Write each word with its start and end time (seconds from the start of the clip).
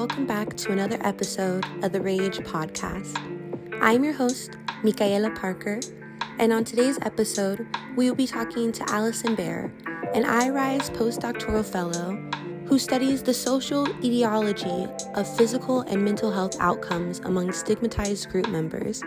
welcome 0.00 0.24
back 0.24 0.56
to 0.56 0.72
another 0.72 0.96
episode 1.02 1.62
of 1.84 1.92
the 1.92 2.00
Rage 2.00 2.38
Podcast. 2.38 3.20
I'm 3.82 4.02
your 4.02 4.14
host, 4.14 4.56
Michaela 4.82 5.30
Parker, 5.32 5.78
and 6.38 6.54
on 6.54 6.64
today's 6.64 6.98
episode, 7.02 7.66
we 7.96 8.08
will 8.08 8.16
be 8.16 8.26
talking 8.26 8.72
to 8.72 8.90
Allison 8.90 9.34
Baer, 9.34 9.70
an 10.14 10.24
iRise 10.24 10.88
postdoctoral 10.96 11.62
fellow 11.62 12.16
who 12.64 12.78
studies 12.78 13.22
the 13.22 13.34
social 13.34 13.86
etiology 14.02 14.88
of 15.16 15.36
physical 15.36 15.82
and 15.82 16.02
mental 16.02 16.30
health 16.30 16.56
outcomes 16.60 17.18
among 17.26 17.52
stigmatized 17.52 18.30
group 18.30 18.48
members. 18.48 19.02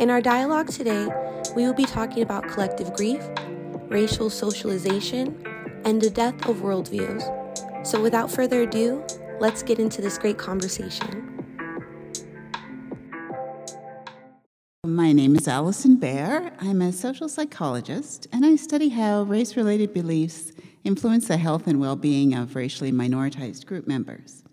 In 0.00 0.10
our 0.10 0.20
dialogue 0.20 0.68
today, 0.68 1.06
we 1.54 1.62
will 1.62 1.74
be 1.74 1.84
talking 1.84 2.24
about 2.24 2.48
collective 2.48 2.92
grief, 2.94 3.22
racial 3.86 4.28
socialization, 4.28 5.46
and 5.84 6.02
the 6.02 6.10
death 6.10 6.34
of 6.48 6.56
worldviews. 6.56 7.22
So, 7.86 8.02
without 8.02 8.32
further 8.32 8.62
ado, 8.62 9.04
let's 9.40 9.62
get 9.62 9.78
into 9.78 10.00
this 10.00 10.18
great 10.18 10.38
conversation. 10.38 11.30
My 14.86 15.12
name 15.12 15.34
is 15.34 15.48
Allison 15.48 15.96
Baer. 15.96 16.52
I'm 16.60 16.82
a 16.82 16.92
social 16.92 17.28
psychologist, 17.28 18.28
and 18.32 18.44
I 18.44 18.56
study 18.56 18.90
how 18.90 19.22
race 19.22 19.56
related 19.56 19.92
beliefs 19.92 20.52
influence 20.84 21.28
the 21.28 21.38
health 21.38 21.66
and 21.66 21.80
well 21.80 21.96
being 21.96 22.34
of 22.34 22.54
racially 22.54 22.92
minoritized 22.92 23.66
group 23.66 23.86
members. 23.86 24.44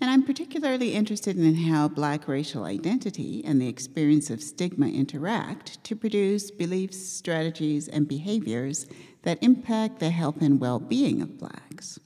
And 0.00 0.10
I'm 0.10 0.24
particularly 0.24 0.94
interested 0.94 1.38
in 1.38 1.54
how 1.54 1.88
Black 1.88 2.28
racial 2.28 2.64
identity 2.64 3.42
and 3.44 3.60
the 3.60 3.68
experience 3.68 4.30
of 4.30 4.42
stigma 4.42 4.88
interact 4.88 5.82
to 5.84 5.96
produce 5.96 6.50
beliefs, 6.50 6.98
strategies, 6.98 7.88
and 7.88 8.06
behaviors 8.06 8.86
that 9.22 9.42
impact 9.42 9.98
the 9.98 10.10
health 10.10 10.40
and 10.40 10.60
well 10.60 10.78
being 10.78 11.22
of 11.22 11.38
Blacks. 11.38 11.98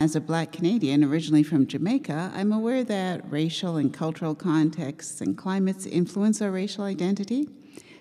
As 0.00 0.14
a 0.14 0.20
Black 0.20 0.52
Canadian 0.52 1.02
originally 1.02 1.42
from 1.42 1.66
Jamaica, 1.66 2.30
I'm 2.32 2.52
aware 2.52 2.84
that 2.84 3.28
racial 3.28 3.76
and 3.76 3.92
cultural 3.92 4.36
contexts 4.36 5.20
and 5.20 5.36
climates 5.36 5.86
influence 5.86 6.40
our 6.40 6.52
racial 6.52 6.84
identity. 6.84 7.48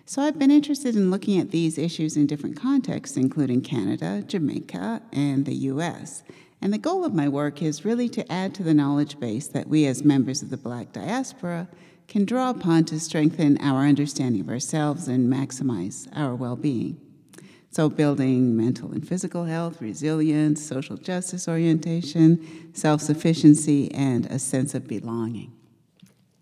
So 0.05 0.21
I've 0.21 0.37
been 0.37 0.51
interested 0.51 0.95
in 0.95 1.09
looking 1.09 1.39
at 1.39 1.49
these 1.49 1.79
issues 1.79 2.15
in 2.15 2.27
different 2.27 2.55
contexts, 2.55 3.17
including 3.17 3.61
Canada, 3.61 4.23
Jamaica, 4.27 5.01
and 5.11 5.45
the 5.45 5.55
US. 5.55 6.21
And 6.61 6.71
the 6.71 6.77
goal 6.77 7.03
of 7.03 7.15
my 7.15 7.27
work 7.27 7.63
is 7.63 7.83
really 7.83 8.09
to 8.09 8.31
add 8.31 8.53
to 8.55 8.63
the 8.63 8.75
knowledge 8.75 9.19
base 9.19 9.47
that 9.47 9.67
we, 9.67 9.87
as 9.87 10.03
members 10.03 10.43
of 10.43 10.51
the 10.51 10.57
Black 10.57 10.93
diaspora, 10.93 11.67
can 12.07 12.25
draw 12.25 12.51
upon 12.51 12.85
to 12.85 12.99
strengthen 12.99 13.57
our 13.59 13.81
understanding 13.85 14.41
of 14.41 14.49
ourselves 14.49 15.07
and 15.07 15.33
maximize 15.33 16.07
our 16.15 16.35
well 16.35 16.55
being. 16.55 17.06
So, 17.77 17.89
building 17.89 18.57
mental 18.57 18.91
and 18.91 19.07
physical 19.07 19.43
health, 19.43 19.81
resilience, 19.81 20.65
social 20.65 20.97
justice 20.97 21.47
orientation, 21.47 22.73
self 22.73 23.01
sufficiency, 23.01 23.93
and 23.93 24.25
a 24.25 24.39
sense 24.39 24.73
of 24.73 24.87
belonging. 24.87 25.53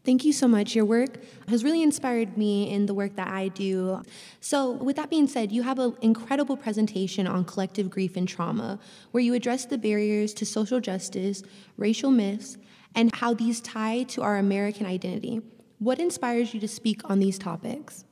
Thank 0.06 0.24
you 0.24 0.32
so 0.32 0.48
much. 0.48 0.76
Your 0.76 0.86
work 0.86 1.18
has 1.50 1.62
really 1.66 1.84
inspired 1.84 2.38
me 2.38 2.72
in 2.72 2.86
the 2.86 2.94
work 2.94 3.18
that 3.18 3.28
I 3.28 3.50
do. 3.50 4.02
So, 4.40 4.72
with 4.72 4.96
that 4.96 5.10
being 5.10 5.28
said, 5.28 5.52
you 5.52 5.64
have 5.64 5.78
an 5.78 5.98
incredible 6.02 6.56
presentation 6.56 7.28
on 7.28 7.44
collective 7.44 7.90
grief 7.90 8.16
and 8.16 8.30
trauma, 8.30 8.80
where 9.12 9.22
you 9.22 9.34
address 9.34 9.66
the 9.66 9.78
barriers 9.78 10.34
to 10.36 10.46
social 10.46 10.80
justice, 10.80 11.44
racial 11.76 12.12
myths, 12.12 12.56
and 12.96 13.14
how 13.14 13.34
these 13.34 13.60
tie 13.60 14.04
to 14.04 14.22
our 14.22 14.38
American 14.38 14.86
identity. 14.86 15.42
What 15.80 16.00
inspires 16.00 16.54
you 16.54 16.62
to 16.62 16.68
speak 16.70 17.02
on 17.10 17.20
these 17.20 17.38
topics? 17.38 18.06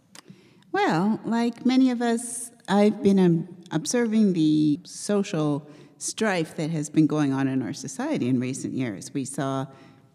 Well, 0.74 1.22
like 1.24 1.66
many 1.66 1.90
of 1.90 2.02
us, 2.02 2.50
I've 2.68 3.04
been 3.04 3.20
um, 3.20 3.48
observing 3.72 4.34
the 4.34 4.80
social 4.86 5.68
strife 5.98 6.56
that 6.56 6.70
has 6.70 6.90
been 6.90 7.08
going 7.08 7.34
on 7.34 7.48
in 7.48 7.62
our 7.62 7.74
society 7.74 8.30
in 8.30 8.40
recent 8.40 8.74
years. 8.74 9.14
We 9.14 9.26
saw 9.26 9.68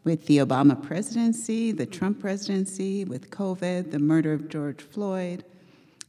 with 0.04 0.26
the 0.26 0.38
Obama 0.38 0.80
presidency, 0.82 1.72
the 1.72 1.84
Trump 1.84 2.20
presidency, 2.20 3.04
with 3.04 3.30
COVID, 3.30 3.90
the 3.90 3.98
murder 3.98 4.32
of 4.32 4.48
George 4.48 4.80
Floyd. 4.80 5.44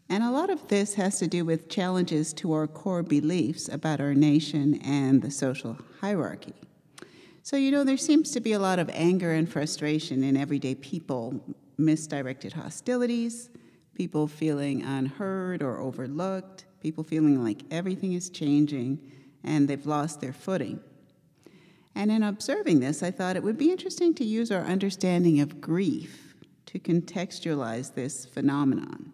And 0.07 0.23
a 0.23 0.31
lot 0.31 0.49
of 0.49 0.65
this 0.69 0.93
has 0.93 1.19
to 1.19 1.27
do 1.27 1.43
with 1.43 1.69
challenges 1.69 2.33
to 2.35 2.53
our 2.53 2.67
core 2.67 3.03
beliefs 3.03 3.67
about 3.67 3.99
our 3.99 4.13
nation 4.13 4.79
and 4.81 5.21
the 5.21 5.31
social 5.31 5.77
hierarchy. 5.99 6.53
So, 7.43 7.57
you 7.57 7.71
know, 7.71 7.83
there 7.83 7.97
seems 7.97 8.31
to 8.31 8.39
be 8.39 8.53
a 8.53 8.59
lot 8.59 8.79
of 8.79 8.89
anger 8.93 9.33
and 9.33 9.49
frustration 9.49 10.23
in 10.23 10.37
everyday 10.37 10.75
people, 10.75 11.41
misdirected 11.77 12.53
hostilities, 12.53 13.49
people 13.99 14.27
feeling 14.27 14.81
unheard 14.81 15.61
or 15.61 15.77
overlooked, 15.77 16.63
people 16.79 17.03
feeling 17.03 17.43
like 17.43 17.63
everything 17.69 18.13
is 18.13 18.29
changing 18.29 18.97
and 19.43 19.67
they've 19.67 19.85
lost 19.85 20.21
their 20.21 20.31
footing. 20.31 20.79
And 21.95 22.09
in 22.09 22.23
observing 22.23 22.79
this, 22.79 23.03
I 23.03 23.11
thought 23.11 23.35
it 23.35 23.43
would 23.43 23.57
be 23.57 23.69
interesting 23.69 24.13
to 24.13 24.23
use 24.23 24.51
our 24.51 24.63
understanding 24.63 25.41
of 25.41 25.59
grief 25.59 26.33
to 26.67 26.79
contextualize 26.79 27.93
this 27.93 28.25
phenomenon. 28.25 29.11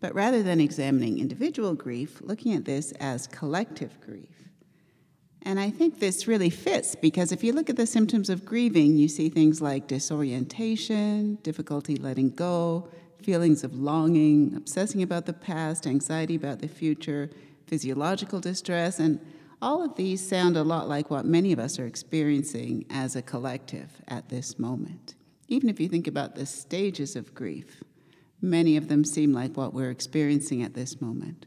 But 0.00 0.14
rather 0.14 0.42
than 0.42 0.60
examining 0.60 1.18
individual 1.18 1.72
grief, 1.72 2.20
looking 2.20 2.52
at 2.52 2.66
this 2.66 2.92
as 3.00 3.26
collective 3.28 3.98
grief. 4.02 4.28
And 5.40 5.58
I 5.58 5.70
think 5.70 6.00
this 6.00 6.28
really 6.28 6.50
fits 6.50 6.94
because 6.96 7.32
if 7.32 7.42
you 7.42 7.54
look 7.54 7.70
at 7.70 7.76
the 7.76 7.86
symptoms 7.86 8.28
of 8.28 8.44
grieving, 8.44 8.94
you 8.94 9.08
see 9.08 9.30
things 9.30 9.62
like 9.62 9.86
disorientation, 9.86 11.36
difficulty 11.36 11.96
letting 11.96 12.28
go, 12.28 12.90
feelings 13.22 13.64
of 13.64 13.74
longing, 13.74 14.54
obsessing 14.56 15.02
about 15.02 15.26
the 15.26 15.32
past, 15.32 15.86
anxiety 15.86 16.34
about 16.34 16.60
the 16.60 16.68
future, 16.68 17.30
physiological 17.66 18.40
distress, 18.40 18.98
and 18.98 19.20
all 19.62 19.82
of 19.82 19.94
these 19.94 20.26
sound 20.26 20.56
a 20.56 20.62
lot 20.64 20.88
like 20.88 21.10
what 21.10 21.24
many 21.24 21.52
of 21.52 21.58
us 21.58 21.78
are 21.78 21.86
experiencing 21.86 22.84
as 22.90 23.14
a 23.14 23.22
collective 23.22 24.02
at 24.08 24.28
this 24.28 24.58
moment. 24.58 25.14
Even 25.48 25.68
if 25.68 25.78
you 25.78 25.88
think 25.88 26.08
about 26.08 26.34
the 26.34 26.46
stages 26.46 27.14
of 27.14 27.34
grief, 27.34 27.82
many 28.40 28.76
of 28.76 28.88
them 28.88 29.04
seem 29.04 29.32
like 29.32 29.56
what 29.56 29.72
we're 29.72 29.90
experiencing 29.90 30.62
at 30.62 30.74
this 30.74 31.00
moment. 31.00 31.46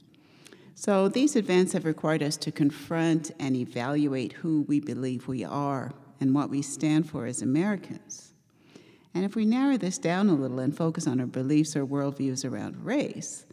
So, 0.75 1.07
these 1.07 1.35
events 1.35 1.73
have 1.73 1.85
required 1.85 2.21
us 2.21 2.37
to 2.37 2.51
confront 2.51 3.31
and 3.39 3.55
evaluate 3.55 4.33
who 4.33 4.63
we 4.63 4.79
believe 4.79 5.27
we 5.27 5.43
are 5.43 5.93
and 6.19 6.35
what 6.35 6.49
we 6.49 6.61
stand 6.61 7.09
for 7.09 7.25
as 7.25 7.41
Americans. 7.41 8.34
And 9.15 9.23
if 9.23 9.35
we 9.35 9.45
narrow 9.45 9.77
this 9.77 9.97
down 9.97 10.27
a 10.27 10.33
little 10.33 10.59
and 10.59 10.75
focus 10.75 11.07
on 11.07 11.21
our 11.21 11.25
beliefs 11.25 11.75
or 11.75 11.87
worldviews 11.87 12.43
around 12.43 12.85
race, 12.85 13.45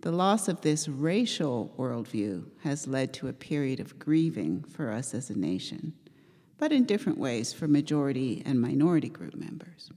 the 0.00 0.10
loss 0.10 0.48
of 0.48 0.62
this 0.62 0.88
racial 0.88 1.74
worldview 1.76 2.46
has 2.62 2.88
led 2.88 3.12
to 3.12 3.28
a 3.28 3.34
period 3.34 3.80
of 3.80 3.98
grieving 3.98 4.64
for 4.64 4.90
us 4.90 5.12
as 5.12 5.28
a 5.28 5.38
nation, 5.38 5.92
but 6.56 6.72
in 6.72 6.84
different 6.84 7.18
ways 7.18 7.52
for 7.52 7.68
majority 7.68 8.42
and 8.46 8.58
minority 8.58 9.10
group 9.10 9.34
members. 9.34 9.90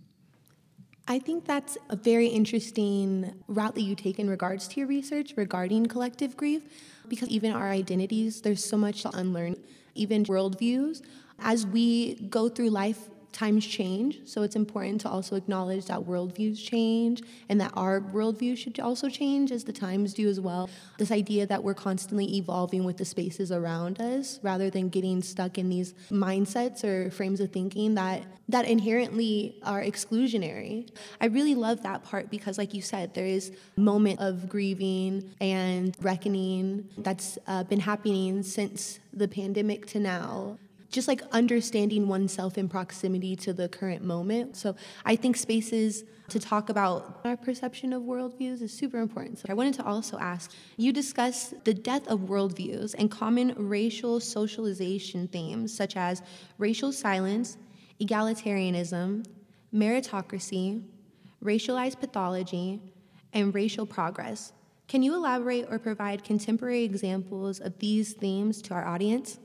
I 1.07 1.19
think 1.19 1.45
that's 1.45 1.77
a 1.89 1.95
very 1.95 2.27
interesting 2.27 3.33
route 3.47 3.75
that 3.75 3.81
you 3.81 3.95
take 3.95 4.19
in 4.19 4.29
regards 4.29 4.67
to 4.69 4.79
your 4.81 4.87
research 4.87 5.33
regarding 5.37 5.85
collective 5.85 6.35
grief, 6.35 6.63
because 7.07 7.29
even 7.29 7.53
our 7.53 7.69
identities, 7.69 8.41
there's 8.41 8.63
so 8.63 8.75
much 8.75 9.03
to 9.03 9.09
unlearn, 9.17 9.55
even 9.95 10.25
worldviews. 10.25 11.01
As 11.39 11.65
we 11.65 12.15
go 12.29 12.49
through 12.49 12.69
life, 12.71 13.09
times 13.33 13.65
change, 13.65 14.19
so 14.25 14.43
it's 14.43 14.55
important 14.55 15.01
to 15.01 15.09
also 15.09 15.35
acknowledge 15.35 15.85
that 15.87 15.99
worldviews 15.99 16.63
change 16.63 17.21
and 17.49 17.59
that 17.59 17.71
our 17.75 17.99
worldview 17.99 18.57
should 18.57 18.79
also 18.79 19.09
change 19.09 19.51
as 19.51 19.63
the 19.63 19.73
times 19.73 20.13
do 20.13 20.29
as 20.29 20.39
well. 20.39 20.69
This 20.97 21.11
idea 21.11 21.45
that 21.47 21.63
we're 21.63 21.73
constantly 21.73 22.37
evolving 22.37 22.83
with 22.83 22.97
the 22.97 23.05
spaces 23.05 23.51
around 23.51 23.99
us 23.99 24.39
rather 24.43 24.69
than 24.69 24.89
getting 24.89 25.21
stuck 25.21 25.57
in 25.57 25.69
these 25.69 25.93
mindsets 26.11 26.83
or 26.83 27.09
frames 27.11 27.39
of 27.39 27.51
thinking 27.51 27.95
that 27.95 28.23
that 28.49 28.65
inherently 28.67 29.57
are 29.63 29.81
exclusionary. 29.81 30.89
I 31.21 31.27
really 31.27 31.55
love 31.55 31.81
that 31.83 32.03
part 32.03 32.29
because 32.29 32.57
like 32.57 32.73
you 32.73 32.81
said 32.81 33.13
there 33.13 33.25
is 33.25 33.51
moment 33.77 34.19
of 34.19 34.49
grieving 34.49 35.31
and 35.39 35.95
reckoning 36.01 36.89
that's 36.97 37.37
uh, 37.47 37.63
been 37.63 37.79
happening 37.79 38.43
since 38.43 38.99
the 39.13 39.27
pandemic 39.27 39.85
to 39.87 39.99
now 39.99 40.57
just 40.93 41.07
like 41.07 41.21
understanding 41.31 42.07
oneself 42.07 42.57
in 42.57 42.69
proximity 42.69 43.35
to 43.35 43.51
the 43.51 43.67
current 43.67 44.03
moment. 44.03 44.55
So 44.55 44.75
I 45.03 45.15
think 45.15 45.35
spaces 45.35 46.03
to 46.29 46.39
talk 46.39 46.69
about 46.69 47.19
our 47.25 47.35
perception 47.35 47.91
of 47.93 48.03
worldviews 48.03 48.61
is 48.61 48.71
super 48.71 48.99
important. 48.99 49.39
So 49.39 49.47
I 49.49 49.55
wanted 49.55 49.73
to 49.75 49.85
also 49.85 50.17
ask 50.19 50.51
you 50.77 50.93
discuss 50.93 51.53
the 51.63 51.73
death 51.73 52.07
of 52.07 52.21
worldviews 52.21 52.93
and 52.97 53.09
common 53.09 53.55
racial 53.57 54.19
socialization 54.19 55.27
themes 55.27 55.75
such 55.75 55.97
as 55.97 56.21
racial 56.59 56.91
silence, 56.91 57.57
egalitarianism, 57.99 59.25
meritocracy, 59.73 60.83
racialized 61.43 61.99
pathology, 61.99 62.79
and 63.33 63.53
racial 63.53 63.87
progress. 63.87 64.53
Can 64.87 65.01
you 65.01 65.15
elaborate 65.15 65.65
or 65.71 65.79
provide 65.79 66.23
contemporary 66.23 66.83
examples 66.83 67.59
of 67.59 67.79
these 67.79 68.13
themes 68.13 68.61
to 68.61 68.75
our 68.75 68.85
audience? 68.85 69.39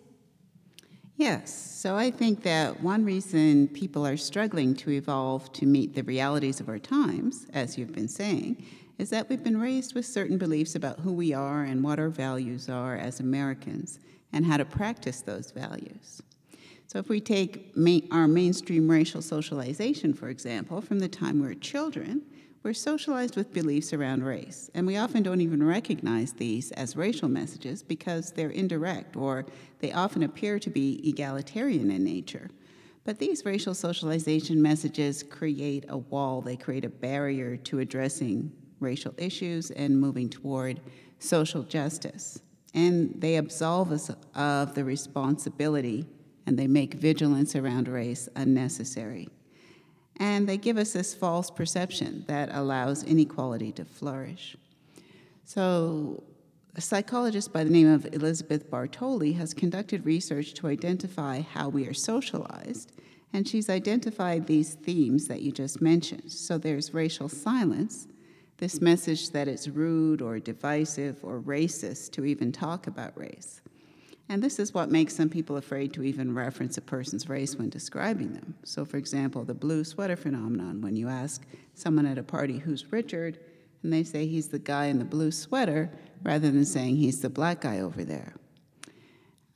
Yes, 1.19 1.53
so 1.53 1.97
I 1.97 2.12
think 2.12 2.44
that 2.44 2.81
one 2.81 3.05
reason 3.05 3.67
people 3.67 4.06
are 4.06 4.17
struggling 4.17 4.73
to 4.76 4.93
evolve 4.93 5.53
to 5.55 5.67
meet 5.67 5.97
the 5.97 6.05
realities 6.05 6.61
of 6.61 6.69
our 6.69 6.79
times, 6.79 7.44
as 7.53 7.76
you've 7.76 7.93
been 7.93 8.06
saying, 8.06 8.65
is 8.99 9.11
that 9.11 9.29
we've 9.29 9.43
been 9.43 9.61
raised 9.61 9.97
with 9.97 10.06
certain 10.06 10.38
beliefs 10.38 10.76
about 10.76 11.00
who 11.00 11.12
we 11.12 11.32
are 11.32 11.65
and 11.65 11.82
what 11.82 11.99
our 11.99 12.09
values 12.09 12.69
are 12.69 12.94
as 12.97 13.19
Americans 13.19 13.99
and 14.32 14.47
how 14.47 14.59
to 14.59 14.65
practice 14.65 15.20
those 15.20 15.50
values. 15.50 16.23
So, 16.87 17.00
if 17.00 17.09
we 17.09 17.21
take 17.21 17.76
main, 17.76 18.06
our 18.12 18.29
mainstream 18.29 18.88
racial 18.88 19.21
socialization, 19.21 20.14
for 20.14 20.29
example, 20.29 20.81
from 20.81 21.00
the 21.00 21.09
time 21.09 21.41
we're 21.41 21.55
children, 21.55 22.23
we're 22.62 22.72
socialized 22.72 23.37
with 23.37 23.52
beliefs 23.52 23.93
around 23.93 24.25
race, 24.25 24.70
and 24.75 24.87
we 24.87 24.96
often 24.96 25.22
don't 25.22 25.40
even 25.40 25.62
recognize 25.62 26.32
these 26.32 26.72
as 26.72 26.96
racial 26.96 27.28
messages 27.28 27.82
because 27.82 28.32
they're 28.32 28.50
indirect 28.50 29.16
or 29.16 29.46
they 29.78 29.93
often 29.93 30.22
appear 30.22 30.58
to 30.58 30.70
be 30.70 31.00
egalitarian 31.08 31.90
in 31.90 32.05
nature. 32.05 32.50
But 33.05 33.19
these 33.19 33.44
racial 33.44 33.75
socialization 33.75 34.60
messages 34.60 35.22
create 35.22 35.87
a 35.88 35.99
wall, 35.99 36.43
they 36.43 36.56
create 36.56 36.84
a 36.84 36.90
barrier 36.90 37.56
to 37.56 37.78
addressing 37.78 38.52
racial 38.81 39.14
issues 39.16 39.70
and 39.70 39.99
moving 39.99 40.28
toward 40.28 40.81
social 41.19 41.62
justice. 41.62 42.40
And 42.75 43.14
they 43.19 43.37
absolve 43.37 43.93
us 43.93 44.11
of 44.34 44.75
the 44.75 44.84
responsibility 44.84 46.06
and 46.46 46.58
they 46.58 46.66
make 46.66 46.94
vigilance 46.94 47.56
around 47.56 47.88
race 47.88 48.28
unnecessary. 48.37 49.28
And 50.19 50.49
they 50.49 50.56
give 50.56 50.79
us 50.79 50.93
this 50.93 51.15
false 51.15 51.50
perception 51.50 52.25
that 52.26 52.50
allows 52.53 53.05
inequality 53.05 53.73
to 53.73 53.85
flourish. 53.85 54.56
So, 55.44 56.25
a 56.75 56.81
psychologist 56.81 57.53
by 57.53 57.65
the 57.65 57.70
name 57.70 57.91
of 57.91 58.06
Elizabeth 58.12 58.70
Bartoli 58.70 59.37
has 59.37 59.55
conducted 59.55 60.05
research 60.05 60.55
to 60.55 60.69
identify 60.69 61.41
how 61.41 61.69
we 61.69 61.87
are 61.87 61.94
socialized, 61.94 62.93
and 63.32 63.49
she's 63.49 63.69
identified 63.69 64.47
these 64.47 64.75
themes 64.75 65.26
that 65.26 65.43
you 65.43 65.50
just 65.50 65.81
mentioned. 65.81 66.31
So, 66.31 66.59
there's 66.59 66.94
racial 66.94 67.29
silence, 67.29 68.06
this 68.59 68.81
message 68.81 69.31
that 69.31 69.49
it's 69.49 69.69
rude 69.69 70.21
or 70.21 70.38
divisive 70.38 71.19
or 71.23 71.41
racist 71.41 72.12
to 72.12 72.25
even 72.25 72.53
talk 72.53 72.87
about 72.87 73.17
race. 73.19 73.61
And 74.30 74.42
this 74.42 74.58
is 74.58 74.75
what 74.75 74.90
makes 74.90 75.16
some 75.16 75.30
people 75.30 75.56
afraid 75.56 75.94
to 75.94 76.02
even 76.02 76.34
reference 76.34 76.76
a 76.76 76.82
person's 76.82 77.28
race 77.28 77.56
when 77.56 77.70
describing 77.70 78.34
them. 78.34 78.54
So, 78.62 78.84
for 78.84 78.98
example, 78.98 79.44
the 79.44 79.54
blue 79.54 79.84
sweater 79.84 80.16
phenomenon, 80.16 80.82
when 80.82 80.96
you 80.96 81.08
ask 81.08 81.46
someone 81.75 82.04
at 82.04 82.19
a 82.19 82.22
party 82.22 82.58
who's 82.58 82.92
Richard, 82.92 83.38
and 83.82 83.92
they 83.92 84.04
say 84.04 84.26
he's 84.26 84.48
the 84.48 84.58
guy 84.58 84.86
in 84.86 84.98
the 84.98 85.04
blue 85.04 85.30
sweater, 85.30 85.90
rather 86.22 86.50
than 86.50 86.64
saying 86.64 86.96
he's 86.96 87.20
the 87.20 87.30
black 87.30 87.62
guy 87.62 87.80
over 87.80 88.04
there. 88.04 88.34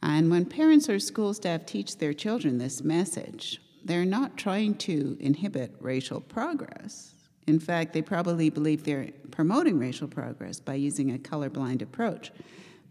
And 0.02 0.30
when 0.30 0.46
parents 0.46 0.88
or 0.88 0.98
school 0.98 1.34
staff 1.34 1.66
teach 1.66 1.98
their 1.98 2.14
children 2.14 2.58
this 2.58 2.82
message, 2.82 3.60
they're 3.84 4.04
not 4.04 4.36
trying 4.36 4.76
to 4.76 5.16
inhibit 5.20 5.74
racial 5.80 6.20
progress. 6.20 7.14
In 7.46 7.58
fact, 7.58 7.92
they 7.92 8.02
probably 8.02 8.48
believe 8.48 8.84
they're 8.84 9.10
promoting 9.30 9.78
racial 9.78 10.08
progress 10.08 10.60
by 10.60 10.74
using 10.74 11.12
a 11.12 11.18
colorblind 11.18 11.82
approach. 11.82 12.32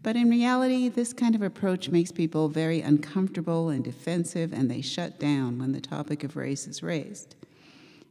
But 0.02 0.16
in 0.16 0.28
reality, 0.28 0.88
this 0.88 1.12
kind 1.12 1.34
of 1.34 1.42
approach 1.42 1.88
makes 1.88 2.10
people 2.10 2.48
very 2.48 2.80
uncomfortable 2.80 3.68
and 3.68 3.84
defensive, 3.84 4.52
and 4.52 4.68
they 4.68 4.80
shut 4.80 5.20
down 5.20 5.58
when 5.58 5.72
the 5.72 5.80
topic 5.80 6.24
of 6.24 6.34
race 6.34 6.66
is 6.66 6.82
raised. 6.82 7.36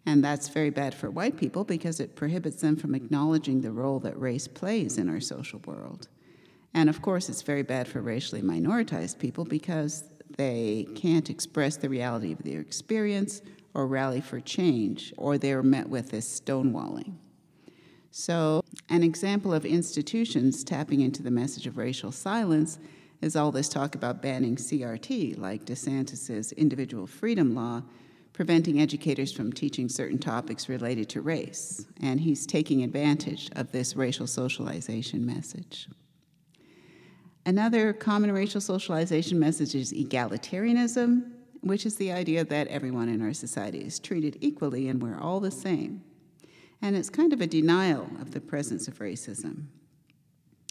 And 0.06 0.24
that's 0.24 0.48
very 0.48 0.70
bad 0.70 0.96
for 0.96 1.12
white 1.12 1.38
people 1.38 1.64
because 1.64 2.00
it 2.00 2.16
prohibits 2.16 2.62
them 2.62 2.76
from 2.78 2.96
acknowledging 2.96 3.62
the 3.62 3.72
role 3.72 4.00
that 4.00 4.20
race 4.20 4.48
plays 4.48 4.98
in 4.98 5.10
our 5.10 5.20
social 5.20 5.60
world. 5.66 6.08
And 6.74 6.90
of 6.90 7.02
course, 7.02 7.28
it's 7.28 7.42
very 7.42 7.62
bad 7.62 7.88
for 7.88 8.02
racially 8.02 8.42
minoritized 8.42 9.20
people 9.20 9.44
because 9.44 10.06
they 10.38 10.88
can't 10.96 11.30
express 11.30 11.76
the 11.76 11.90
reality 11.90 12.32
of 12.32 12.42
their 12.44 12.62
experience 12.62 13.42
or 13.74 13.86
rally 13.86 14.22
for 14.22 14.40
change, 14.40 15.14
or 15.18 15.38
they're 15.38 15.64
met 15.64 15.90
with 15.90 16.12
this 16.12 16.40
stonewalling. 16.42 17.14
So, 18.12 18.62
an 18.90 19.04
example 19.04 19.54
of 19.54 19.66
institutions 19.66 20.66
tapping 20.66 21.00
into 21.00 21.24
the 21.24 21.31
message 21.31 21.66
of 21.66 21.78
racial 21.78 22.12
silence 22.12 22.78
is 23.22 23.38
all 23.38 23.54
this 23.54 23.69
talk 23.69 23.96
about 23.96 24.22
banning 24.22 24.58
CRT, 24.58 25.40
like 25.40 25.63
DeSantis's 25.63 26.52
individual 26.52 27.08
freedom 27.08 27.56
law, 27.56 27.84
preventing 28.34 28.81
educators 28.81 29.31
from 29.31 29.54
teaching 29.54 29.88
certain 29.88 30.19
topics 30.19 30.68
related 30.68 31.08
to 31.10 31.22
race. 31.22 31.86
And 32.02 32.19
he's 32.19 32.46
taking 32.46 32.84
advantage 32.84 33.50
of 33.56 33.72
this 33.72 33.96
racial 33.96 34.28
socialization 34.28 35.25
message. 35.25 35.88
Another 37.46 37.94
common 37.94 38.34
racial 38.34 38.60
socialization 38.60 39.40
message 39.40 39.74
is 39.74 39.94
egalitarianism, 39.94 41.31
which 41.62 41.86
is 41.86 41.96
the 41.96 42.12
idea 42.12 42.44
that 42.44 42.68
everyone 42.68 43.07
in 43.07 43.22
our 43.22 43.34
society 43.34 43.80
is 43.80 44.00
treated 44.00 44.38
equally 44.42 44.90
and 44.90 45.02
we're 45.02 45.19
all 45.19 45.40
the 45.40 45.52
same 45.52 46.04
and 46.81 46.95
it's 46.95 47.10
kind 47.10 47.33
of 47.33 47.42
a 47.42 47.48
denial 47.48 48.10
of 48.19 48.31
the 48.31 48.42
presence 48.42 48.88
of 48.88 49.00
racism. 49.00 49.66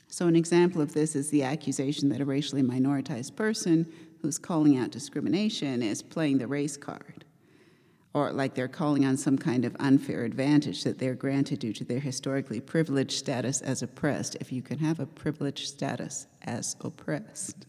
So, 0.08 0.26
an 0.26 0.34
example 0.34 0.80
of 0.80 0.92
this 0.92 1.14
is 1.14 1.30
the 1.30 1.44
accusation 1.44 2.08
that 2.08 2.20
a 2.20 2.24
racially 2.24 2.62
minoritized 2.62 3.36
person 3.36 3.90
who's 4.20 4.38
calling 4.38 4.76
out 4.76 4.90
discrimination 4.90 5.82
is 5.82 6.02
playing 6.02 6.38
the 6.38 6.48
race 6.48 6.76
card, 6.76 7.24
or 8.12 8.32
like 8.32 8.54
they're 8.54 8.66
calling 8.66 9.04
on 9.04 9.16
some 9.16 9.38
kind 9.38 9.64
of 9.64 9.76
unfair 9.78 10.24
advantage 10.24 10.82
that 10.82 10.98
they're 10.98 11.14
granted 11.14 11.60
due 11.60 11.72
to 11.72 11.84
their 11.84 12.00
historically 12.00 12.60
privileged 12.60 13.12
status 13.12 13.60
as 13.60 13.82
oppressed, 13.82 14.36
if 14.40 14.50
you 14.50 14.62
can 14.62 14.78
have 14.78 14.98
a 14.98 15.06
privileged 15.06 15.68
status 15.68 16.26
as 16.42 16.74
oppressed. 16.80 17.66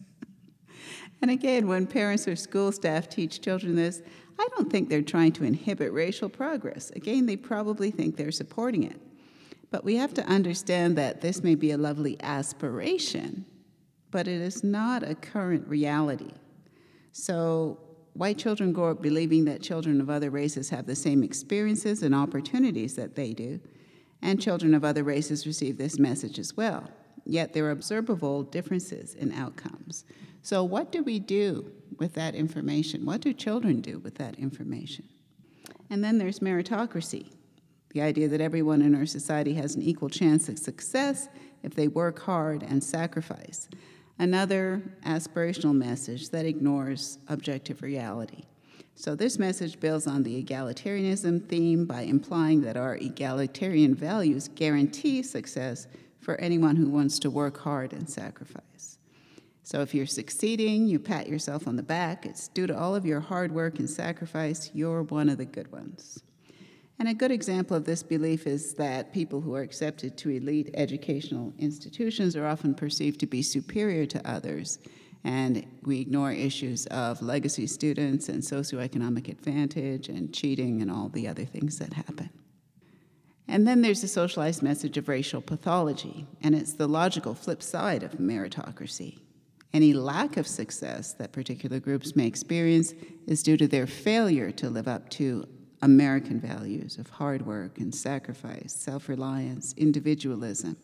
and 1.22 1.30
again, 1.30 1.68
when 1.68 1.86
parents 1.86 2.26
or 2.26 2.34
school 2.34 2.72
staff 2.72 3.08
teach 3.08 3.40
children 3.40 3.76
this, 3.76 4.02
I 4.38 4.48
don't 4.56 4.70
think 4.70 4.88
they're 4.88 5.02
trying 5.02 5.32
to 5.32 5.44
inhibit 5.44 5.92
racial 5.92 6.28
progress. 6.28 6.90
Again, 6.90 7.26
they 7.26 7.36
probably 7.36 7.90
think 7.90 8.16
they're 8.16 8.32
supporting 8.32 8.82
it. 8.84 9.00
But 9.70 9.84
we 9.84 9.96
have 9.96 10.12
to 10.14 10.26
understand 10.26 10.96
that 10.98 11.20
this 11.20 11.42
may 11.42 11.54
be 11.54 11.70
a 11.70 11.78
lovely 11.78 12.16
aspiration, 12.22 13.46
but 14.10 14.28
it 14.28 14.40
is 14.40 14.62
not 14.62 15.02
a 15.02 15.14
current 15.14 15.66
reality. 15.66 16.32
So, 17.12 17.78
white 18.12 18.36
children 18.38 18.72
grow 18.72 18.90
up 18.90 19.02
believing 19.02 19.46
that 19.46 19.62
children 19.62 20.00
of 20.00 20.10
other 20.10 20.30
races 20.30 20.68
have 20.70 20.86
the 20.86 20.94
same 20.94 21.22
experiences 21.22 22.02
and 22.02 22.14
opportunities 22.14 22.94
that 22.96 23.16
they 23.16 23.32
do, 23.32 23.60
and 24.20 24.40
children 24.40 24.74
of 24.74 24.84
other 24.84 25.04
races 25.04 25.46
receive 25.46 25.78
this 25.78 25.98
message 25.98 26.38
as 26.38 26.54
well. 26.56 26.88
Yet 27.24 27.52
there 27.52 27.64
are 27.66 27.70
observable 27.70 28.42
differences 28.42 29.14
in 29.14 29.32
outcomes. 29.32 30.04
So, 30.42 30.64
what 30.64 30.92
do 30.92 31.02
we 31.02 31.18
do 31.18 31.70
with 31.98 32.14
that 32.14 32.34
information? 32.34 33.06
What 33.06 33.20
do 33.20 33.32
children 33.32 33.80
do 33.80 33.98
with 33.98 34.16
that 34.16 34.38
information? 34.38 35.08
And 35.88 36.02
then 36.02 36.18
there's 36.18 36.40
meritocracy 36.40 37.32
the 37.92 38.02
idea 38.02 38.28
that 38.28 38.40
everyone 38.40 38.82
in 38.82 38.94
our 38.94 39.06
society 39.06 39.54
has 39.54 39.74
an 39.74 39.82
equal 39.82 40.08
chance 40.08 40.48
of 40.48 40.58
success 40.58 41.28
if 41.62 41.74
they 41.74 41.88
work 41.88 42.18
hard 42.20 42.62
and 42.62 42.82
sacrifice. 42.82 43.68
Another 44.18 44.82
aspirational 45.04 45.74
message 45.74 46.30
that 46.30 46.46
ignores 46.46 47.18
objective 47.28 47.82
reality. 47.82 48.44
So, 48.94 49.14
this 49.14 49.38
message 49.38 49.80
builds 49.80 50.06
on 50.06 50.22
the 50.22 50.42
egalitarianism 50.42 51.48
theme 51.48 51.86
by 51.86 52.02
implying 52.02 52.60
that 52.62 52.76
our 52.76 52.96
egalitarian 52.96 53.94
values 53.94 54.48
guarantee 54.48 55.22
success 55.22 55.86
for 56.20 56.40
anyone 56.40 56.76
who 56.76 56.88
wants 56.88 57.18
to 57.20 57.30
work 57.30 57.58
hard 57.58 57.92
and 57.92 58.08
sacrifice. 58.08 58.71
So 59.64 59.80
if 59.80 59.94
you're 59.94 60.06
succeeding, 60.06 60.86
you 60.86 60.98
pat 60.98 61.28
yourself 61.28 61.68
on 61.68 61.76
the 61.76 61.82
back. 61.82 62.26
It's 62.26 62.48
due 62.48 62.66
to 62.66 62.76
all 62.76 62.94
of 62.94 63.06
your 63.06 63.20
hard 63.20 63.52
work 63.52 63.78
and 63.78 63.88
sacrifice. 63.88 64.70
You're 64.74 65.02
one 65.04 65.28
of 65.28 65.38
the 65.38 65.44
good 65.44 65.70
ones. 65.70 66.22
And 66.98 67.08
a 67.08 67.14
good 67.14 67.30
example 67.30 67.76
of 67.76 67.84
this 67.84 68.02
belief 68.02 68.46
is 68.46 68.74
that 68.74 69.12
people 69.12 69.40
who 69.40 69.54
are 69.54 69.62
accepted 69.62 70.16
to 70.18 70.30
elite 70.30 70.70
educational 70.74 71.52
institutions 71.58 72.36
are 72.36 72.46
often 72.46 72.74
perceived 72.74 73.20
to 73.20 73.26
be 73.26 73.42
superior 73.42 74.06
to 74.06 74.28
others. 74.28 74.78
And 75.24 75.64
we 75.82 76.00
ignore 76.00 76.32
issues 76.32 76.86
of 76.86 77.22
legacy 77.22 77.66
students 77.66 78.28
and 78.28 78.42
socioeconomic 78.42 79.28
advantage 79.28 80.08
and 80.08 80.34
cheating 80.34 80.82
and 80.82 80.90
all 80.90 81.08
the 81.08 81.28
other 81.28 81.44
things 81.44 81.78
that 81.78 81.92
happen. 81.92 82.30
And 83.48 83.66
then 83.66 83.82
there's 83.82 84.02
the 84.02 84.08
socialized 84.08 84.62
message 84.62 84.96
of 84.96 85.08
racial 85.08 85.40
pathology, 85.40 86.26
and 86.42 86.54
it's 86.54 86.74
the 86.74 86.88
logical 86.88 87.34
flip 87.34 87.62
side 87.62 88.02
of 88.02 88.12
meritocracy. 88.12 89.18
Any 89.74 89.94
lack 89.94 90.36
of 90.36 90.46
success 90.46 91.14
that 91.14 91.32
particular 91.32 91.80
groups 91.80 92.14
may 92.14 92.26
experience 92.26 92.92
is 93.26 93.42
due 93.42 93.56
to 93.56 93.66
their 93.66 93.86
failure 93.86 94.50
to 94.52 94.68
live 94.68 94.86
up 94.86 95.08
to 95.10 95.46
American 95.80 96.38
values 96.38 96.98
of 96.98 97.08
hard 97.10 97.44
work 97.46 97.78
and 97.78 97.94
sacrifice, 97.94 98.72
self 98.74 99.08
reliance, 99.08 99.74
individualism. 99.76 100.76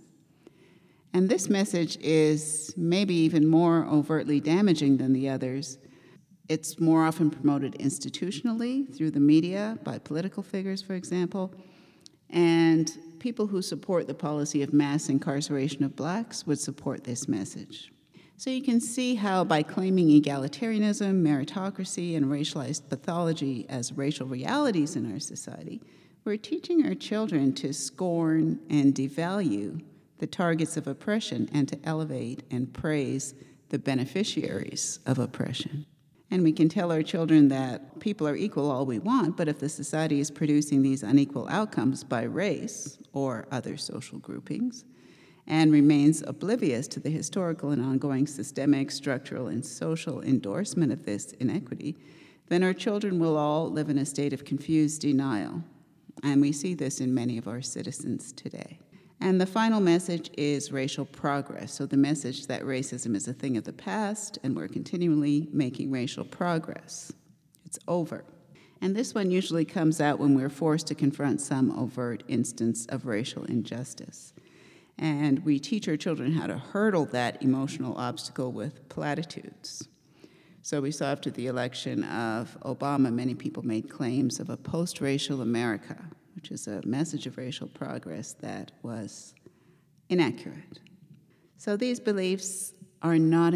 And 1.13 1.29
this 1.29 1.49
message 1.49 1.97
is 2.01 2.75
maybe 2.77 3.15
even 3.15 3.47
more 3.47 3.87
overtly 3.87 4.41
damaging 4.41 4.97
than 4.97 5.13
the 5.13 5.29
others. 5.29 5.79
It's 6.49 6.81
more 6.81 7.05
often 7.05 7.31
promoted 7.31 7.75
institutionally 7.75 8.95
through 8.95 9.11
the 9.13 9.21
media, 9.21 9.79
by 9.85 9.99
political 9.99 10.43
figures, 10.43 10.83
for 10.83 10.95
example. 10.95 11.55
And 12.31 12.91
people 13.19 13.47
who 13.47 13.63
support 13.63 14.07
the 14.07 14.15
policy 14.15 14.63
of 14.63 14.73
mass 14.73 15.09
incarceration 15.09 15.85
of 15.85 15.95
blacks 15.95 16.47
would 16.47 16.59
support 16.59 17.05
this 17.05 17.29
message. 17.29 17.93
So 18.39 18.51
you 18.51 18.63
can 18.63 18.81
see 18.81 19.17
how, 19.17 19.43
by 19.43 19.65
claiming 19.65 20.11
egalitarianism, 20.11 21.23
meritocracy, 21.25 22.17
and 22.17 22.27
racialized 22.27 22.89
pathology 22.89 23.67
as 23.69 23.93
racial 23.93 24.29
realities 24.29 24.95
in 24.95 25.13
our 25.13 25.19
society, 25.19 25.83
we're 26.25 26.37
teaching 26.37 26.87
our 26.87 26.95
children 26.95 27.53
to 27.55 27.73
scorn 27.73 28.61
and 28.71 28.95
devalue 28.95 29.83
the 30.19 30.29
targets 30.29 30.77
of 30.77 30.87
oppression 30.87 31.51
and 31.53 31.67
to 31.67 31.81
elevate 31.83 32.45
and 32.49 32.73
praise 32.73 33.35
the 33.71 33.79
beneficiaries 33.81 35.01
of 35.05 35.19
oppression. 35.19 35.85
And 36.31 36.45
we 36.45 36.53
can 36.53 36.69
tell 36.69 36.93
our 36.93 37.03
children 37.03 37.49
that 37.49 37.99
people 37.99 38.29
are 38.29 38.37
equal 38.37 38.71
all 38.71 38.87
we 38.87 39.01
want, 39.01 39.37
but 39.37 39.49
if 39.49 39.59
the 39.59 39.69
society 39.69 40.21
is 40.21 40.31
producing 40.31 40.83
these 40.83 41.03
unequal 41.03 41.49
outcomes 41.49 42.05
by 42.05 42.23
race 42.23 42.99
or 43.13 43.49
other 43.51 43.77
social 43.77 44.21
groupings, 44.21 44.85
and 45.49 45.73
remains 45.73 46.23
oblivious 46.27 46.87
to 46.87 47.01
the 47.01 47.11
historical 47.11 47.71
and 47.71 47.83
ongoing 47.83 48.27
systemic, 48.27 48.91
structural, 48.91 49.49
and 49.49 49.65
social 49.65 50.23
endorsement 50.23 50.93
of 50.93 51.07
this 51.07 51.33
inequity, 51.41 51.97
then 52.49 52.63
our 52.63 52.75
children 52.75 53.19
will 53.19 53.37
all 53.37 53.71
live 53.71 53.89
in 53.89 53.99
a 53.99 54.07
state 54.07 54.35
of 54.35 54.45
confused 54.45 55.01
denial. 55.01 55.65
And 56.23 56.41
we 56.41 56.53
see 56.53 56.75
this 56.75 57.01
in 57.01 57.15
many 57.15 57.39
of 57.39 57.49
our 57.49 57.63
citizens 57.63 58.33
today. 58.33 58.79
And 59.21 59.41
the 59.41 59.47
final 59.47 59.81
message 59.81 60.31
is 60.37 60.71
racial 60.71 61.07
progress. 61.07 61.73
So, 61.73 61.87
the 61.87 61.97
message 61.97 62.47
that 62.47 62.63
racism 62.63 63.17
is 63.17 63.27
a 63.27 63.33
thing 63.33 63.57
of 63.57 63.65
the 63.65 63.73
past 63.73 64.39
and 64.45 64.55
we're 64.55 64.69
continually 64.69 65.49
making 65.51 65.91
racial 65.91 66.25
progress. 66.25 67.13
It's 67.65 67.79
over. 67.89 68.25
And 68.81 68.95
this 68.95 69.15
one 69.15 69.31
usually 69.31 69.65
comes 69.65 70.01
out 70.01 70.21
when 70.21 70.37
we're 70.37 70.49
forced 70.49 70.87
to 70.89 70.95
confront 70.95 71.41
some 71.41 71.77
overt 71.77 72.23
instance 72.29 72.87
of 72.87 73.07
racial 73.07 73.45
injustice. 73.45 74.35
And 74.99 75.45
we 75.45 75.59
teach 75.59 75.89
our 75.89 75.97
children 75.97 76.33
how 76.33 76.47
to 76.47 76.59
hurdle 76.59 77.07
that 77.07 77.43
emotional 77.43 77.97
obstacle 77.97 78.53
with 78.53 78.89
platitudes. 78.89 79.89
So, 80.63 80.81
we 80.81 80.91
saw 80.91 81.07
after 81.07 81.31
the 81.31 81.47
election 81.47 82.05
of 82.05 82.59
Obama, 82.63 83.13
many 83.13 83.35
people 83.35 83.65
made 83.65 83.89
claims 83.89 84.41
of 84.41 84.51
a 84.51 84.57
post 84.57 85.01
racial 85.01 85.41
America 85.41 86.11
which 86.39 86.53
is 86.53 86.69
a 86.69 86.81
message 86.87 87.27
of 87.27 87.37
racial 87.37 87.67
progress 87.67 88.35
that 88.35 88.71
was 88.85 89.35
inaccurate. 90.09 90.79
So 91.57 91.77
these 91.77 91.99
beliefs 91.99 92.75
are 93.03 93.19
not 93.19 93.55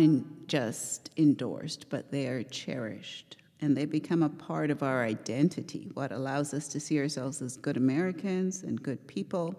just 0.48 1.10
endorsed, 1.16 1.88
but 1.90 2.10
they 2.10 2.26
are 2.26 2.42
cherished. 2.42 3.36
And 3.60 3.76
they 3.76 3.84
become 3.84 4.24
a 4.24 4.28
part 4.28 4.72
of 4.72 4.82
our 4.82 5.04
identity, 5.04 5.90
what 5.94 6.10
allows 6.10 6.52
us 6.54 6.66
to 6.68 6.80
see 6.80 6.98
ourselves 6.98 7.40
as 7.40 7.56
good 7.56 7.76
Americans 7.76 8.64
and 8.64 8.82
good 8.82 9.06
people. 9.06 9.54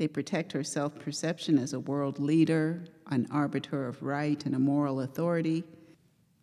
They 0.00 0.08
protect 0.08 0.54
our 0.54 0.64
self 0.64 0.98
perception 0.98 1.58
as 1.58 1.74
a 1.74 1.78
world 1.78 2.18
leader, 2.18 2.84
an 3.10 3.26
arbiter 3.30 3.86
of 3.86 4.02
right, 4.02 4.42
and 4.46 4.54
a 4.54 4.58
moral 4.58 5.00
authority. 5.00 5.62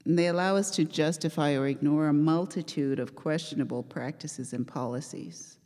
And 0.06 0.18
they 0.18 0.28
allow 0.28 0.56
us 0.56 0.70
to 0.76 0.86
justify 0.86 1.56
or 1.56 1.66
ignore 1.66 2.08
a 2.08 2.14
multitude 2.14 3.00
of 3.00 3.16
questionable 3.16 3.82
practices 3.82 4.54
and 4.54 4.68
policies. 4.68 5.58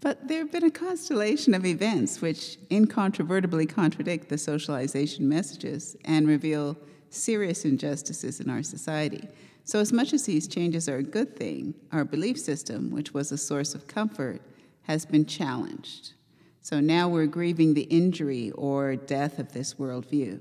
But 0.00 0.26
there 0.26 0.38
have 0.38 0.50
been 0.50 0.64
a 0.64 0.72
constellation 0.72 1.54
of 1.54 1.64
events 1.64 2.20
which 2.20 2.58
incontrovertibly 2.68 3.66
contradict 3.66 4.28
the 4.28 4.36
socialization 4.36 5.28
messages 5.28 5.96
and 6.04 6.26
reveal 6.26 6.76
serious 7.10 7.64
injustices 7.64 8.40
in 8.40 8.50
our 8.50 8.64
society. 8.64 9.28
So, 9.62 9.78
as 9.78 9.92
much 9.92 10.12
as 10.12 10.24
these 10.24 10.48
changes 10.48 10.88
are 10.88 10.96
a 10.96 11.04
good 11.04 11.36
thing, 11.36 11.74
our 11.92 12.04
belief 12.04 12.40
system, 12.40 12.90
which 12.90 13.14
was 13.14 13.30
a 13.30 13.38
source 13.38 13.72
of 13.76 13.86
comfort, 13.86 14.42
has 14.82 15.06
been 15.06 15.26
challenged. 15.26 16.14
So 16.62 16.78
now 16.78 17.08
we're 17.08 17.26
grieving 17.26 17.74
the 17.74 17.82
injury 17.82 18.52
or 18.52 18.94
death 18.94 19.40
of 19.40 19.52
this 19.52 19.74
worldview. 19.74 20.40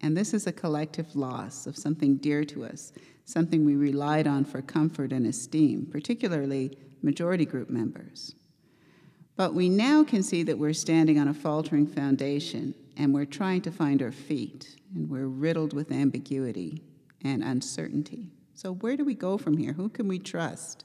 And 0.00 0.16
this 0.16 0.32
is 0.32 0.46
a 0.46 0.52
collective 0.52 1.14
loss 1.14 1.66
of 1.66 1.76
something 1.76 2.16
dear 2.16 2.42
to 2.44 2.64
us, 2.64 2.92
something 3.26 3.66
we 3.66 3.76
relied 3.76 4.26
on 4.26 4.46
for 4.46 4.62
comfort 4.62 5.12
and 5.12 5.26
esteem, 5.26 5.86
particularly 5.90 6.78
majority 7.02 7.44
group 7.44 7.68
members. 7.68 8.34
But 9.36 9.52
we 9.52 9.68
now 9.68 10.04
can 10.04 10.22
see 10.22 10.42
that 10.44 10.58
we're 10.58 10.72
standing 10.72 11.18
on 11.18 11.28
a 11.28 11.34
faltering 11.34 11.86
foundation 11.86 12.74
and 12.96 13.12
we're 13.12 13.26
trying 13.26 13.60
to 13.62 13.70
find 13.70 14.02
our 14.02 14.10
feet, 14.10 14.74
and 14.94 15.08
we're 15.08 15.28
riddled 15.28 15.74
with 15.74 15.92
ambiguity 15.92 16.82
and 17.22 17.44
uncertainty. 17.44 18.32
So, 18.54 18.72
where 18.74 18.96
do 18.96 19.04
we 19.04 19.14
go 19.14 19.38
from 19.38 19.56
here? 19.56 19.72
Who 19.72 19.88
can 19.88 20.08
we 20.08 20.18
trust? 20.18 20.84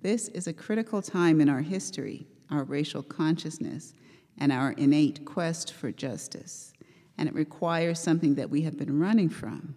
This 0.00 0.28
is 0.28 0.46
a 0.46 0.54
critical 0.54 1.02
time 1.02 1.42
in 1.42 1.50
our 1.50 1.60
history, 1.60 2.26
our 2.50 2.64
racial 2.64 3.02
consciousness, 3.02 3.92
and 4.38 4.52
our 4.52 4.72
innate 4.72 5.24
quest 5.24 5.72
for 5.72 5.92
justice. 5.92 6.72
And 7.16 7.28
it 7.28 7.34
requires 7.34 8.00
something 8.00 8.34
that 8.34 8.50
we 8.50 8.62
have 8.62 8.76
been 8.76 8.98
running 8.98 9.28
from 9.28 9.76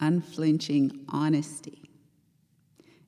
unflinching 0.00 1.04
honesty. 1.08 1.90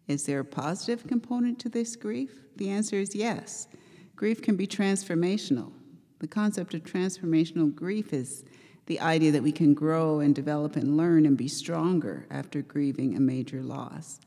Is 0.06 0.24
there 0.24 0.40
a 0.40 0.44
positive 0.44 1.06
component 1.06 1.58
to 1.60 1.68
this 1.68 1.96
grief? 1.96 2.30
The 2.56 2.70
answer 2.70 2.96
is 2.96 3.14
yes. 3.14 3.68
Grief 4.14 4.40
can 4.40 4.56
be 4.56 4.66
transformational. 4.66 5.72
The 6.20 6.28
concept 6.28 6.74
of 6.74 6.84
transformational 6.84 7.74
grief 7.74 8.12
is 8.12 8.44
the 8.86 9.00
idea 9.00 9.32
that 9.32 9.42
we 9.42 9.52
can 9.52 9.74
grow 9.74 10.20
and 10.20 10.34
develop 10.34 10.76
and 10.76 10.96
learn 10.96 11.26
and 11.26 11.36
be 11.36 11.48
stronger 11.48 12.26
after 12.30 12.62
grieving 12.62 13.16
a 13.16 13.20
major 13.20 13.62
loss. 13.62 14.20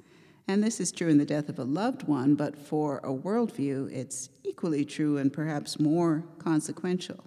And 0.50 0.64
this 0.64 0.80
is 0.80 0.92
true 0.92 1.10
in 1.10 1.20
the 1.20 1.26
death 1.26 1.48
of 1.48 1.60
a 1.60 1.64
loved 1.64 2.08
one, 2.08 2.34
but 2.34 2.58
for 2.58 2.98
a 3.04 3.14
worldview, 3.14 3.92
it's 3.92 4.30
equally 4.44 4.84
true 4.84 5.20
and 5.20 5.32
perhaps 5.32 5.80
more 5.80 6.24
consequential. 6.40 7.24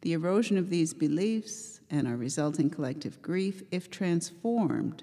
The 0.00 0.14
erosion 0.14 0.56
of 0.56 0.70
these 0.70 0.94
beliefs 0.94 1.80
and 1.90 2.08
our 2.08 2.16
resulting 2.16 2.70
collective 2.70 3.20
grief, 3.20 3.62
if 3.70 3.90
transformed, 3.90 5.02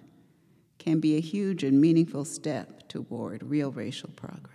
can 0.80 1.00
be 1.00 1.18
a 1.18 1.22
huge 1.22 1.64
and 1.64 1.80
meaningful 1.80 2.26
step 2.26 2.88
toward 2.88 3.44
real 3.44 3.72
racial 3.72 4.10
progress. 4.16 4.55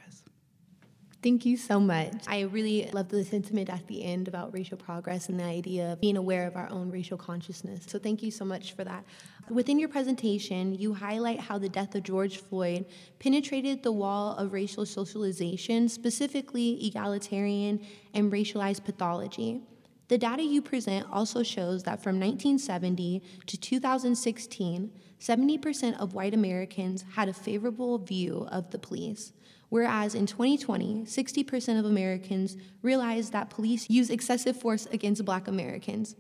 Thank 1.23 1.45
you 1.45 1.59
so 1.59 1.79
much. 1.79 2.15
I 2.29 2.41
really 2.43 2.89
love 2.95 3.11
the 3.11 3.23
sentiment 3.27 3.69
at 3.69 3.87
the 3.89 4.03
end 4.03 4.27
about 4.27 4.55
racial 4.55 4.79
progress 4.79 5.29
and 5.29 5.39
the 5.39 5.45
idea 5.45 5.93
of 5.93 6.01
being 6.01 6.17
aware 6.17 6.47
of 6.47 6.57
our 6.57 6.71
own 6.71 6.91
racial 6.91 7.19
consciousness. 7.19 7.85
So, 7.89 7.99
thank 7.99 8.23
you 8.23 8.31
so 8.31 8.47
much 8.47 8.73
for 8.73 8.85
that. 8.85 9.05
Within 9.51 9.79
your 9.79 9.91
presentation, 9.91 10.75
you 10.75 10.95
highlight 10.95 11.39
how 11.39 11.59
the 11.59 11.69
death 11.69 11.95
of 11.95 12.05
George 12.05 12.39
Floyd 12.39 12.87
penetrated 13.19 13.83
the 13.83 13.93
wall 13.93 14.35
of 14.37 14.55
racial 14.55 14.87
socialization, 14.87 15.91
specifically 15.91 16.87
egalitarian 16.87 17.85
and 18.15 18.33
racialized 18.33 18.85
pathology. 18.85 19.61
The 20.09 20.17
data 20.17 20.43
you 20.43 20.63
present 20.63 21.07
also 21.13 21.43
shows 21.43 21.83
that 21.83 22.03
from 22.03 22.19
1970 22.19 23.23
to 23.47 23.57
2016, 23.59 24.91
70% 25.21 26.01
of 26.01 26.15
white 26.15 26.33
Americans 26.33 27.05
had 27.13 27.29
a 27.29 27.35
favorable 27.35 27.99
view 27.99 28.49
of 28.51 28.71
the 28.71 28.79
police 28.79 29.35
whereas 29.71 30.15
in 30.15 30.27
2020, 30.27 31.05
60% 31.05 31.79
of 31.79 31.87
Americans 31.87 32.57
realized 32.83 33.33
that 33.33 33.51
police 33.51 33.89
use 33.89 34.11
excessive 34.11 34.61
force 34.61 34.87
against 34.93 35.25
black 35.25 35.49
Americans. 35.49 36.15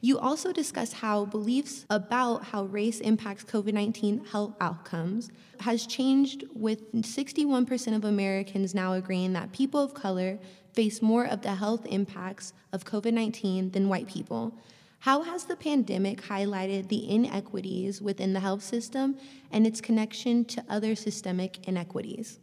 You 0.00 0.18
also 0.18 0.52
discussed 0.52 0.92
how 0.92 1.24
beliefs 1.24 1.84
about 1.90 2.44
how 2.44 2.64
race 2.64 3.00
impacts 3.00 3.42
COVID 3.42 3.72
19 3.72 4.26
health 4.26 4.54
outcomes 4.60 5.30
has 5.58 5.86
changed, 5.86 6.44
with 6.54 6.92
61% 6.92 7.96
of 7.96 8.04
Americans 8.04 8.76
now 8.76 8.92
agreeing 8.92 9.32
that 9.32 9.50
people 9.50 9.80
of 9.80 9.94
color 9.94 10.38
face 10.72 11.02
more 11.02 11.24
of 11.24 11.42
the 11.42 11.56
health 11.56 11.84
impacts 11.86 12.52
of 12.72 12.84
COVID 12.84 13.12
19 13.12 13.72
than 13.72 13.88
white 13.88 14.06
people. 14.06 14.56
How 15.00 15.22
has 15.22 15.44
the 15.44 15.56
pandemic 15.56 16.22
highlighted 16.22 16.88
the 16.88 17.08
inequities 17.10 18.00
within 18.00 18.32
the 18.32 18.40
health 18.40 18.62
system 18.62 19.16
and 19.50 19.66
its 19.66 19.80
connection 19.80 20.44
to 20.46 20.64
other 20.68 20.94
systemic 20.94 21.66
inequities? 21.66 22.38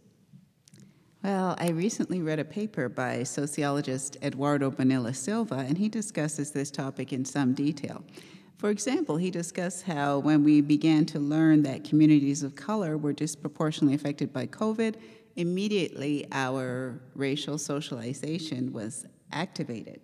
Well, 1.26 1.56
I 1.58 1.72
recently 1.72 2.22
read 2.22 2.38
a 2.38 2.46
paper 2.46 2.88
by 2.88 3.24
sociologist 3.24 4.16
Eduardo 4.22 4.70
Bonilla 4.70 5.12
Silva, 5.12 5.56
and 5.56 5.76
he 5.76 5.90
discusses 5.90 6.52
this 6.52 6.70
topic 6.70 7.12
in 7.12 7.26
some 7.26 7.56
detail. 7.56 8.04
For 8.60 8.70
example, 8.70 9.18
he 9.18 9.32
discussed 9.32 9.86
how 9.86 10.20
when 10.20 10.44
we 10.44 10.62
began 10.62 11.04
to 11.08 11.20
learn 11.20 11.64
that 11.64 11.84
communities 11.84 12.44
of 12.44 12.56
color 12.56 12.96
were 12.96 13.12
disproportionately 13.12 13.96
affected 13.96 14.32
by 14.32 14.46
COVID, 14.46 14.98
immediately 15.36 16.28
our 16.32 17.02
racial 17.16 17.58
socialization 17.58 18.72
was 18.72 19.08
activated. 19.32 20.02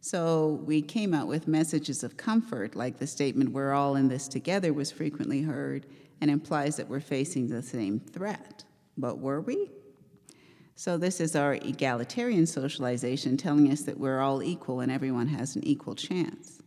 So 0.00 0.62
we 0.64 0.80
came 0.80 1.12
out 1.12 1.26
with 1.26 1.48
messages 1.48 2.04
of 2.04 2.16
comfort, 2.16 2.76
like 2.76 3.00
the 3.00 3.08
statement, 3.08 3.50
We're 3.50 3.72
all 3.72 3.96
in 3.96 4.06
this 4.06 4.28
together, 4.28 4.72
was 4.72 4.92
frequently 4.92 5.42
heard 5.42 5.86
and 6.20 6.30
implies 6.30 6.76
that 6.76 6.88
we're 6.88 7.00
facing 7.00 7.48
the 7.48 7.64
same 7.64 7.98
threat. 7.98 8.62
But 8.96 9.18
were 9.18 9.40
we? 9.40 9.68
So, 10.74 10.96
this 10.96 11.20
is 11.20 11.36
our 11.36 11.54
egalitarian 11.54 12.46
socialization 12.46 13.36
telling 13.36 13.70
us 13.70 13.82
that 13.82 13.98
we're 13.98 14.20
all 14.20 14.42
equal 14.42 14.80
and 14.80 14.90
everyone 14.90 15.28
has 15.28 15.54
an 15.54 15.64
equal 15.64 15.94
chance. 15.94 16.62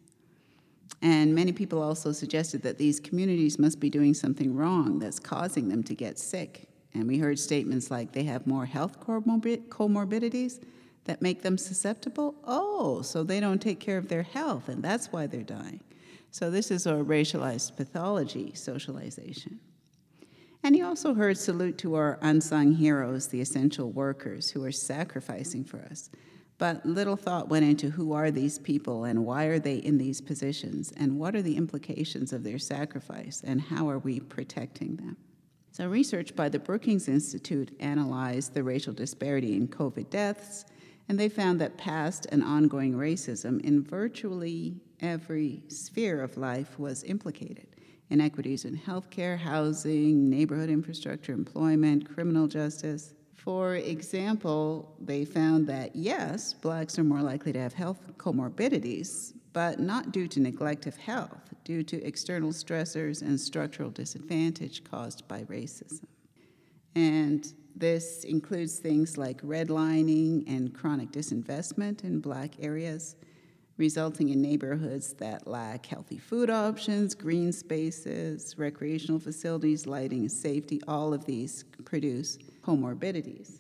And 1.02 1.36
many 1.36 1.52
people 1.52 1.82
also 1.82 2.12
suggested 2.12 2.62
that 2.64 2.78
these 2.78 3.00
communities 3.00 3.60
must 3.60 3.80
be 3.80 3.90
doing 3.90 4.14
something 4.14 4.56
wrong 4.56 5.00
that's 5.00 5.20
causing 5.20 5.70
them 5.70 5.84
to 5.84 5.96
get 5.96 6.18
sick. 6.18 6.68
And 6.94 7.08
we 7.08 7.18
heard 7.18 7.38
statements 7.38 7.92
like 7.92 8.14
they 8.14 8.24
have 8.24 8.48
more 8.48 8.66
health 8.66 9.00
comorbidities 9.02 10.64
that 11.04 11.22
make 11.22 11.42
them 11.42 11.58
susceptible. 11.58 12.36
Oh, 12.46 13.02
so 13.02 13.24
they 13.24 13.40
don't 13.40 13.62
take 13.62 13.80
care 13.80 13.98
of 13.98 14.08
their 14.08 14.24
health, 14.24 14.70
and 14.70 14.84
that's 14.84 15.12
why 15.12 15.28
they're 15.28 15.44
dying. 15.44 15.82
So, 16.32 16.50
this 16.50 16.72
is 16.72 16.88
our 16.88 17.04
racialized 17.04 17.76
pathology 17.76 18.54
socialization. 18.56 19.60
And 20.66 20.74
he 20.76 20.82
also 20.82 21.14
heard 21.14 21.38
salute 21.38 21.78
to 21.78 21.94
our 21.94 22.18
unsung 22.24 22.72
heroes, 22.72 23.28
the 23.28 23.40
essential 23.40 23.92
workers 23.92 24.50
who 24.50 24.64
are 24.64 24.72
sacrificing 24.72 25.64
for 25.64 25.80
us. 25.92 26.10
But 26.58 26.84
little 26.84 27.16
thought 27.16 27.50
went 27.50 27.66
into 27.66 27.92
who 27.92 28.14
are 28.14 28.32
these 28.32 28.58
people 28.58 29.04
and 29.04 29.28
why 29.28 29.44
are 29.44 29.60
they 29.60 29.76
in 29.76 30.00
these 30.00 30.22
positions 30.22 30.92
and 30.98 31.20
what 31.20 31.36
are 31.36 31.44
the 31.44 31.56
implications 31.56 32.34
of 32.34 32.44
their 32.44 32.58
sacrifice 32.58 33.44
and 33.46 33.62
how 33.62 33.88
are 33.88 34.00
we 34.00 34.20
protecting 34.20 34.96
them. 34.96 35.18
So, 35.72 35.88
research 35.88 36.36
by 36.36 36.50
the 36.50 36.58
Brookings 36.58 37.08
Institute 37.08 37.76
analyzed 37.80 38.56
the 38.56 38.64
racial 38.64 38.94
disparity 38.94 39.56
in 39.56 39.68
COVID 39.68 40.10
deaths, 40.10 40.66
and 41.08 41.20
they 41.20 41.30
found 41.30 41.62
that 41.62 41.78
past 41.78 42.26
and 42.32 42.44
ongoing 42.44 42.94
racism 42.94 43.62
in 43.62 43.84
virtually 43.84 44.82
every 45.00 45.62
sphere 45.68 46.24
of 46.24 46.38
life 46.38 46.80
was 46.80 47.04
implicated 47.04 47.68
inequities 48.10 48.66
in 48.66 48.78
healthcare, 48.78 49.38
housing, 49.38 50.30
neighborhood 50.30 50.70
infrastructure, 50.70 51.34
employment, 51.34 52.14
criminal 52.14 52.48
justice. 52.48 53.14
For 53.36 53.76
example, 53.76 54.96
they 55.00 55.26
found 55.26 55.68
that 55.68 55.96
yes, 55.96 56.54
blacks 56.54 56.98
are 56.98 57.04
more 57.04 57.22
likely 57.22 57.54
to 57.54 57.60
have 57.60 57.74
health 57.74 58.00
comorbidities, 58.18 59.34
but 59.54 59.80
not 59.80 60.12
due 60.12 60.28
to 60.28 60.40
neglect 60.40 60.88
of 60.88 60.98
health, 60.98 61.54
due 61.64 61.84
to 61.84 62.04
external 62.04 62.50
stressors 62.50 63.22
and 63.22 63.40
structural 63.40 63.90
disadvantage 63.90 64.84
caused 64.84 65.28
by 65.28 65.44
racism. 65.44 66.06
And 66.96 67.54
this 67.76 68.24
includes 68.24 68.80
things 68.80 69.18
like 69.18 69.42
redlining 69.42 70.44
and 70.48 70.74
chronic 70.74 71.12
disinvestment 71.12 72.04
in 72.04 72.20
black 72.20 72.54
areas, 72.60 73.16
resulting 73.78 74.30
in 74.30 74.42
neighborhoods 74.42 75.14
that 75.14 75.48
lack 75.48 75.86
healthy 75.86 76.18
food 76.18 76.50
options, 76.50 77.14
green 77.14 77.52
spaces, 77.52 78.56
recreational 78.58 79.20
facilities, 79.20 79.86
lighting, 79.86 80.30
safety. 80.30 80.82
All 80.88 81.14
of 81.14 81.26
these 81.26 81.66
produce 81.84 82.38
comorbidities. 82.64 83.60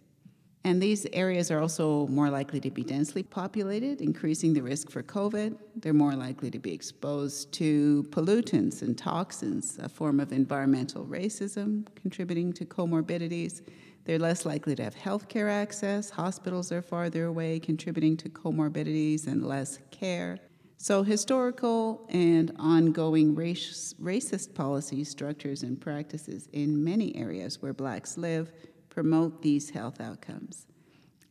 And 0.65 0.81
these 0.81 1.05
areas 1.13 1.51
are 1.51 1.59
also 1.59 2.07
more 2.07 2.31
likely 2.31 2.59
to 2.61 2.71
be 2.71 2.83
densely 2.83 3.21
populated, 3.21 4.01
increasing 4.01 4.51
the 4.51 4.63
risk 4.63 4.89
for 4.89 5.03
COVID. 5.03 5.59
They're 5.75 5.93
more 5.93 6.15
likely 6.15 6.49
to 6.49 6.57
be 6.57 6.73
exposed 6.73 7.51
to 7.53 8.01
pollutants 8.09 8.81
and 8.81 8.97
toxins, 8.97 9.77
a 9.79 9.87
form 9.87 10.19
of 10.19 10.31
environmental 10.31 11.05
racism 11.05 11.85
contributing 11.93 12.51
to 12.53 12.65
comorbidities. 12.65 13.61
They're 14.05 14.19
less 14.19 14.45
likely 14.45 14.75
to 14.75 14.83
have 14.83 14.93
health 14.93 15.27
care 15.27 15.49
access. 15.49 16.11
Hospitals 16.11 16.71
are 16.71 16.83
farther 16.83 17.25
away, 17.25 17.59
contributing 17.59 18.15
to 18.17 18.29
comorbidities 18.29 19.25
and 19.25 19.43
less 19.43 19.79
care. 19.89 20.39
So, 20.77 21.01
historical 21.01 22.05
and 22.09 22.51
ongoing 22.59 23.33
race, 23.33 23.95
racist 23.99 24.53
policies, 24.53 25.09
structures, 25.09 25.63
and 25.63 25.81
practices 25.81 26.47
in 26.53 26.83
many 26.83 27.15
areas 27.15 27.61
where 27.61 27.73
blacks 27.73 28.17
live 28.17 28.51
promote 28.89 29.41
these 29.41 29.71
health 29.71 29.99
outcomes. 29.99 30.67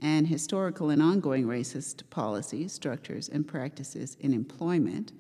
And 0.01 0.27
historical 0.27 0.91
and 0.91 1.01
ongoing 1.01 1.45
racist 1.45 2.11
policies, 2.11 2.73
structures, 2.73 3.29
and 3.29 3.47
practices 3.47 4.17
in 4.19 4.35
employment 4.35 5.13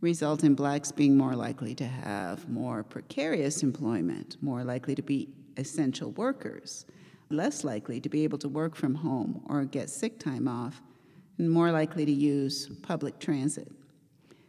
result 0.00 0.44
in 0.44 0.54
blacks 0.54 0.92
being 0.92 1.16
more 1.16 1.34
likely 1.34 1.74
to 1.76 1.86
have 1.86 2.48
more 2.48 2.82
precarious 2.84 3.62
employment, 3.62 4.36
more 4.40 4.64
likely 4.64 4.94
to 4.94 5.02
be 5.02 5.28
essential 5.56 6.10
workers, 6.12 6.86
less 7.30 7.64
likely 7.64 8.00
to 8.00 8.08
be 8.08 8.24
able 8.24 8.38
to 8.38 8.48
work 8.48 8.74
from 8.76 8.94
home 8.94 9.42
or 9.46 9.64
get 9.64 9.90
sick 9.90 10.18
time 10.18 10.48
off, 10.48 10.82
and 11.38 11.50
more 11.50 11.70
likely 11.72 12.04
to 12.04 12.12
use 12.12 12.68
public 12.82 13.18
transit. 13.18 13.70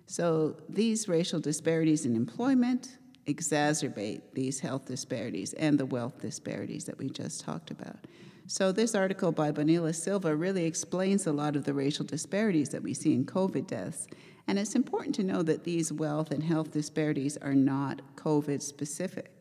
So 0.05 0.57
these 0.69 1.07
racial 1.07 1.39
disparities 1.39 2.05
in 2.05 2.15
employment, 2.15 2.97
exacerbate 3.27 4.21
these 4.33 4.59
health 4.59 4.85
disparities 4.85 5.53
and 5.53 5.79
the 5.79 5.85
wealth 5.85 6.19
disparities 6.19 6.85
that 6.85 6.97
we 6.97 7.09
just 7.09 7.41
talked 7.41 7.71
about. 7.71 8.05
So, 8.45 8.73
this 8.73 8.93
article 8.93 9.31
by 9.31 9.51
Bonilla 9.51 9.93
Silva 9.93 10.35
really 10.35 10.65
explains 10.65 11.25
a 11.25 11.31
lot 11.31 11.55
of 11.55 11.63
the 11.63 11.73
racial 11.73 12.03
disparities 12.03 12.69
that 12.69 12.83
we 12.83 12.93
see 12.93 13.13
in 13.13 13.25
COVID 13.25 13.67
deaths. 13.67 14.07
And 14.47 14.59
it's 14.59 14.75
important 14.75 15.15
to 15.15 15.23
know 15.23 15.41
that 15.43 15.63
these 15.63 15.93
wealth 15.93 16.31
and 16.31 16.43
health 16.43 16.71
disparities 16.71 17.37
are 17.37 17.55
not 17.55 18.01
COVID 18.17 18.61
specific. 18.61 19.32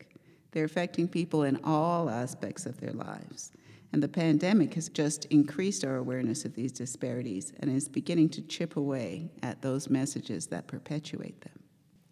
They're 0.52 0.64
affecting 0.64 1.08
people 1.08 1.42
in 1.42 1.58
all 1.64 2.08
aspects 2.08 2.66
of 2.66 2.78
their 2.80 2.92
lives. 2.92 3.50
And 3.92 4.02
the 4.02 4.08
pandemic 4.08 4.74
has 4.74 4.88
just 4.88 5.26
increased 5.26 5.84
our 5.84 5.96
awareness 5.96 6.44
of 6.44 6.54
these 6.54 6.72
disparities 6.72 7.52
and 7.60 7.70
is 7.70 7.88
beginning 7.88 8.30
to 8.30 8.42
chip 8.42 8.76
away 8.76 9.30
at 9.42 9.60
those 9.60 9.90
messages 9.90 10.46
that 10.46 10.66
perpetuate 10.66 11.40
them. 11.42 11.58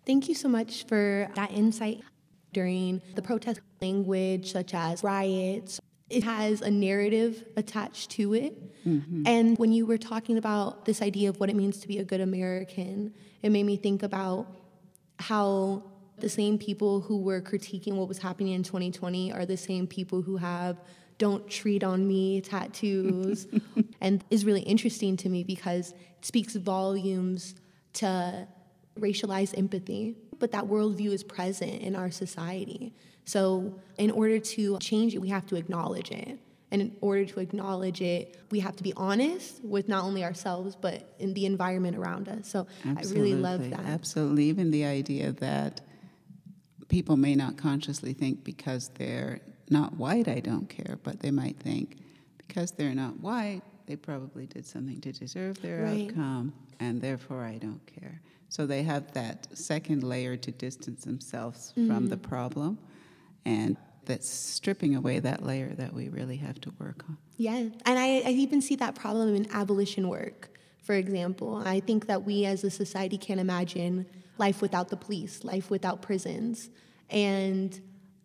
Thank 0.05 0.29
you 0.29 0.35
so 0.35 0.49
much 0.49 0.85
for 0.87 1.31
that 1.35 1.53
insight. 1.53 2.03
During 2.53 3.01
the 3.15 3.23
protest 3.23 3.61
language, 3.81 4.51
such 4.51 4.75
as 4.75 5.05
riots, 5.05 5.81
it 6.11 6.25
has 6.25 6.61
a 6.61 6.71
narrative 6.71 7.45
attached 7.57 8.11
to 8.13 8.35
it. 8.35 8.85
Mm-hmm. 8.85 9.23
And 9.25 9.57
when 9.57 9.73
you 9.73 9.87
were 9.87 9.99
talking 9.99 10.37
about 10.37 10.85
this 10.85 11.01
idea 11.01 11.29
of 11.29 11.39
what 11.39 11.49
it 11.49 11.55
means 11.55 11.79
to 11.79 11.89
be 11.89 11.99
a 11.99 12.05
good 12.05 12.21
American, 12.21 13.15
it 13.43 13.51
made 13.51 13.63
me 13.63 13.77
think 13.77 14.03
about 14.03 14.49
how 15.21 15.85
the 16.21 16.29
same 16.29 16.59
people 16.59 17.01
who 17.01 17.19
were 17.21 17.41
critiquing 17.41 17.95
what 17.95 18.09
was 18.09 18.19
happening 18.19 18.53
in 18.53 18.63
2020 18.63 19.33
are 19.33 19.47
the 19.47 19.57
same 19.57 19.87
people 19.87 20.23
who 20.23 20.37
have 20.37 20.81
don't 21.19 21.49
tread 21.49 21.85
on 21.85 22.07
me 22.09 22.41
tattoos 22.41 23.47
and 24.01 24.25
is 24.31 24.45
really 24.45 24.63
interesting 24.63 25.17
to 25.19 25.29
me 25.29 25.45
because 25.45 25.91
it 25.91 26.25
speaks 26.25 26.57
volumes 26.57 27.55
to 27.93 28.47
racialized 28.99 29.57
empathy, 29.57 30.17
but 30.39 30.53
that 30.53 30.65
worldview 30.65 31.13
is 31.13 31.23
present 31.23 31.83
in 31.83 31.97
our 31.97 32.11
society. 32.11 32.95
So, 33.25 33.79
in 33.99 34.11
order 34.11 34.39
to 34.39 34.79
change 34.79 35.15
it, 35.15 35.19
we 35.19 35.29
have 35.29 35.47
to 35.47 35.57
acknowledge 35.57 36.11
it. 36.11 36.39
And 36.73 36.83
in 36.83 36.97
order 37.01 37.25
to 37.27 37.41
acknowledge 37.41 38.01
it, 38.01 38.37
we 38.51 38.61
have 38.61 38.77
to 38.77 38.83
be 38.83 38.93
honest 38.97 39.63
with 39.65 39.89
not 39.89 40.05
only 40.05 40.25
ourselves, 40.25 40.77
but 40.77 41.15
in 41.19 41.35
the 41.35 41.47
environment 41.47 41.97
around 41.97 42.29
us. 42.29 42.49
So, 42.49 42.67
Absolutely. 42.87 43.21
I 43.21 43.23
really 43.23 43.35
love 43.43 43.71
that. 43.71 43.81
Absolutely. 43.81 44.45
Even 44.45 44.71
the 44.71 44.85
idea 44.85 45.33
that 45.33 45.81
people 46.91 47.17
may 47.17 47.35
not 47.35 47.57
consciously 47.57 48.13
think 48.13 48.45
because 48.45 48.91
they're 48.97 49.41
not 49.71 49.95
white, 49.97 50.29
I 50.29 50.41
don't 50.41 50.69
care, 50.69 50.99
but 51.03 51.21
they 51.21 51.31
might 51.31 51.59
think 51.59 51.97
because 52.47 52.73
they're 52.73 52.95
not 52.95 53.19
white, 53.21 53.63
they 53.87 53.97
probably 53.97 54.47
did 54.47 54.67
something 54.67 55.01
to 55.01 55.13
deserve 55.13 55.63
their 55.63 55.85
right. 55.85 56.09
outcome, 56.09 56.53
and 56.81 57.01
therefore 57.01 57.45
I 57.45 57.57
don't 57.59 57.81
care. 57.87 58.21
So 58.49 58.67
they 58.67 58.83
have 58.83 59.13
that 59.13 59.47
second 59.57 60.03
layer 60.03 60.37
to 60.37 60.51
distance 60.51 61.05
themselves 61.05 61.73
mm-hmm. 61.77 61.89
from 61.89 62.09
the 62.09 62.17
mm-hmm. 62.17 62.29
problem. 62.29 62.79
And 63.45 63.77
that's 64.05 64.29
stripping 64.29 64.97
away 64.97 65.21
that 65.21 65.45
layer 65.45 65.69
that 65.77 65.93
we 65.93 66.09
really 66.09 66.37
have 66.37 66.61
to 66.63 66.73
work 66.81 67.05
on. 67.09 67.17
Yeah. 67.37 67.55
And 67.55 67.75
I, 67.87 68.23
I 68.27 68.31
even 68.31 68.61
see 68.61 68.75
that 68.77 68.97
problem 68.97 69.35
in 69.37 69.47
abolition 69.53 70.09
work, 70.09 70.59
for 70.83 70.95
example. 70.95 71.63
I 71.65 71.79
think 71.79 72.07
that 72.07 72.25
we 72.25 72.45
as 72.45 72.65
a 72.65 72.71
society 72.71 73.17
can't 73.17 73.39
imagine 73.39 74.07
life 74.39 74.63
without 74.63 74.89
the 74.89 74.97
police, 74.97 75.45
life 75.45 75.71
without 75.71 76.03
prisons. 76.03 76.71
And 77.09 77.79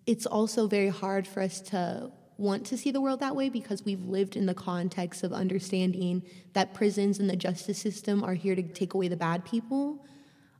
it's 0.05 0.25
also 0.25 0.67
very 0.67 0.89
hard 0.89 1.27
for 1.27 1.41
us 1.41 1.61
to 1.61 2.11
want 2.37 2.65
to 2.67 2.77
see 2.77 2.91
the 2.91 2.99
world 2.99 3.21
that 3.21 3.35
way 3.35 3.49
because 3.49 3.85
we've 3.85 4.03
lived 4.03 4.35
in 4.35 4.45
the 4.45 4.53
context 4.53 5.23
of 5.23 5.31
understanding 5.31 6.21
that 6.53 6.73
prisons 6.73 7.19
and 7.19 7.29
the 7.29 7.35
justice 7.35 7.77
system 7.77 8.23
are 8.23 8.33
here 8.33 8.55
to 8.55 8.63
take 8.63 8.93
away 8.93 9.07
the 9.07 9.15
bad 9.15 9.45
people 9.45 10.05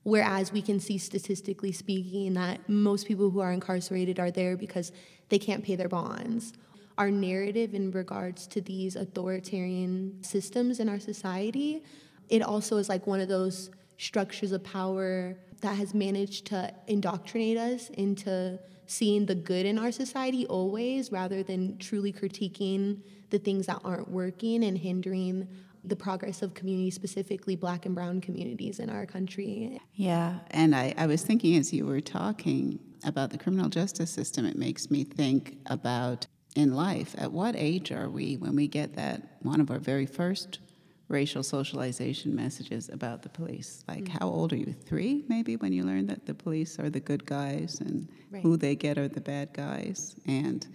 Whereas 0.05 0.51
we 0.51 0.62
can 0.62 0.79
see 0.79 0.99
statistically 0.99 1.71
speaking 1.71 2.36
that 2.36 2.69
most 2.69 3.08
people 3.08 3.31
who 3.31 3.39
are 3.39 3.51
incarcerated 3.51 4.19
are 4.19 4.29
there 4.29 4.55
because 4.55 4.91
they 5.29 5.39
can't 5.39 5.63
pay 5.63 5.75
their 5.75 5.89
bonds. 5.89 6.53
Our 6.99 7.10
narrative 7.10 7.73
in 7.73 7.89
regards 7.89 8.45
to 8.47 8.62
these 8.62 8.95
authoritarian 8.95 10.21
systems 10.21 10.79
in 10.79 10.89
our 10.89 10.99
society, 10.99 11.84
it 12.29 12.43
also 12.43 12.77
is 12.77 12.88
like 12.88 13.08
one 13.08 13.19
of 13.19 13.27
those 13.27 13.71
structures 13.97 14.51
of 14.51 14.63
power 14.63 15.38
that 15.62 15.75
has 15.75 15.93
managed 15.93 16.45
to 16.47 16.73
indoctrinate 16.88 17.58
us 17.58 17.89
into 17.91 18.60
seeing 18.88 19.25
the 19.25 19.36
good 19.36 19.65
in 19.65 19.79
our 19.79 19.91
society 19.91 20.45
always 20.47 21.12
rather 21.12 21.41
than 21.43 21.77
truly 21.77 22.13
critiquing 22.13 22.99
the 23.29 23.39
things 23.39 23.65
that 23.65 23.79
aren't 23.84 24.10
working 24.10 24.63
and 24.63 24.77
hindering 24.77 25.47
the 25.84 25.95
progress 25.95 26.41
of 26.41 26.53
communities, 26.53 26.95
specifically 26.95 27.55
black 27.55 27.86
and 27.86 27.93
brown 27.95 28.19
communities 28.21 28.79
in 28.79 28.89
our 28.89 29.05
country. 29.05 29.79
Yeah, 29.93 30.39
and 30.51 30.75
I, 30.75 30.93
I 30.97 31.05
was 31.05 31.21
thinking 31.21 31.55
as 31.58 31.73
you 31.73 31.86
were 31.86 32.01
talking 32.01 32.79
about 33.03 33.29
the 33.29 33.38
criminal 33.38 33.69
justice 33.69 34.10
system, 34.10 34.45
it 34.45 34.58
makes 34.58 34.89
me 34.89 35.03
think 35.03 35.58
about 35.67 36.27
in 36.55 36.73
life, 36.73 37.13
at 37.17 37.31
what 37.31 37.55
age 37.58 37.91
are 37.91 38.10
we 38.10 38.38
when 38.38 38.55
we 38.55 38.67
get 38.67 38.95
that 38.95 39.21
one 39.41 39.60
of 39.60 39.69
our 39.69 39.77
very 39.77 40.05
first 40.05 40.60
racial 41.07 41.43
socialization 41.43 42.35
messages 42.35 42.89
about 42.89 43.21
the 43.21 43.29
police? 43.29 43.83
Like, 43.87 44.03
mm-hmm. 44.05 44.17
how 44.19 44.27
old 44.27 44.53
are 44.53 44.57
you? 44.57 44.73
Three, 44.73 45.23
maybe, 45.27 45.55
when 45.55 45.73
you 45.73 45.83
learn 45.83 46.07
that 46.07 46.25
the 46.25 46.33
police 46.33 46.79
are 46.79 46.89
the 46.89 46.99
good 46.99 47.25
guys 47.25 47.79
and 47.79 48.09
right. 48.31 48.41
who 48.41 48.57
they 48.57 48.75
get 48.75 48.97
are 48.97 49.07
the 49.07 49.21
bad 49.21 49.53
guys? 49.53 50.15
And 50.25 50.65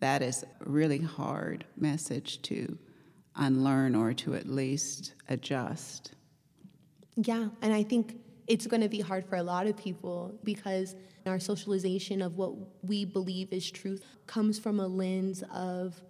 that 0.00 0.22
is 0.22 0.42
a 0.42 0.68
really 0.68 0.98
hard 0.98 1.64
message 1.76 2.42
to 2.42 2.78
unlearn 3.36 3.94
or 3.94 4.12
to 4.12 4.34
at 4.34 4.48
least 4.48 5.14
adjust. 5.28 6.12
Yeah, 7.16 7.48
and 7.60 7.72
I 7.72 7.82
think 7.82 8.16
it's 8.46 8.66
going 8.66 8.82
to 8.82 8.88
be 8.88 9.00
hard 9.00 9.24
for 9.24 9.36
a 9.36 9.42
lot 9.42 9.66
of 9.66 9.76
people 9.76 10.38
because 10.44 10.96
our 11.26 11.38
socialization 11.38 12.20
of 12.20 12.36
what 12.36 12.54
we 12.82 13.04
believe 13.04 13.52
is 13.52 13.70
truth 13.70 14.04
comes 14.26 14.58
from 14.58 14.80
a 14.80 14.86
lens 14.86 15.44
of 15.52 16.00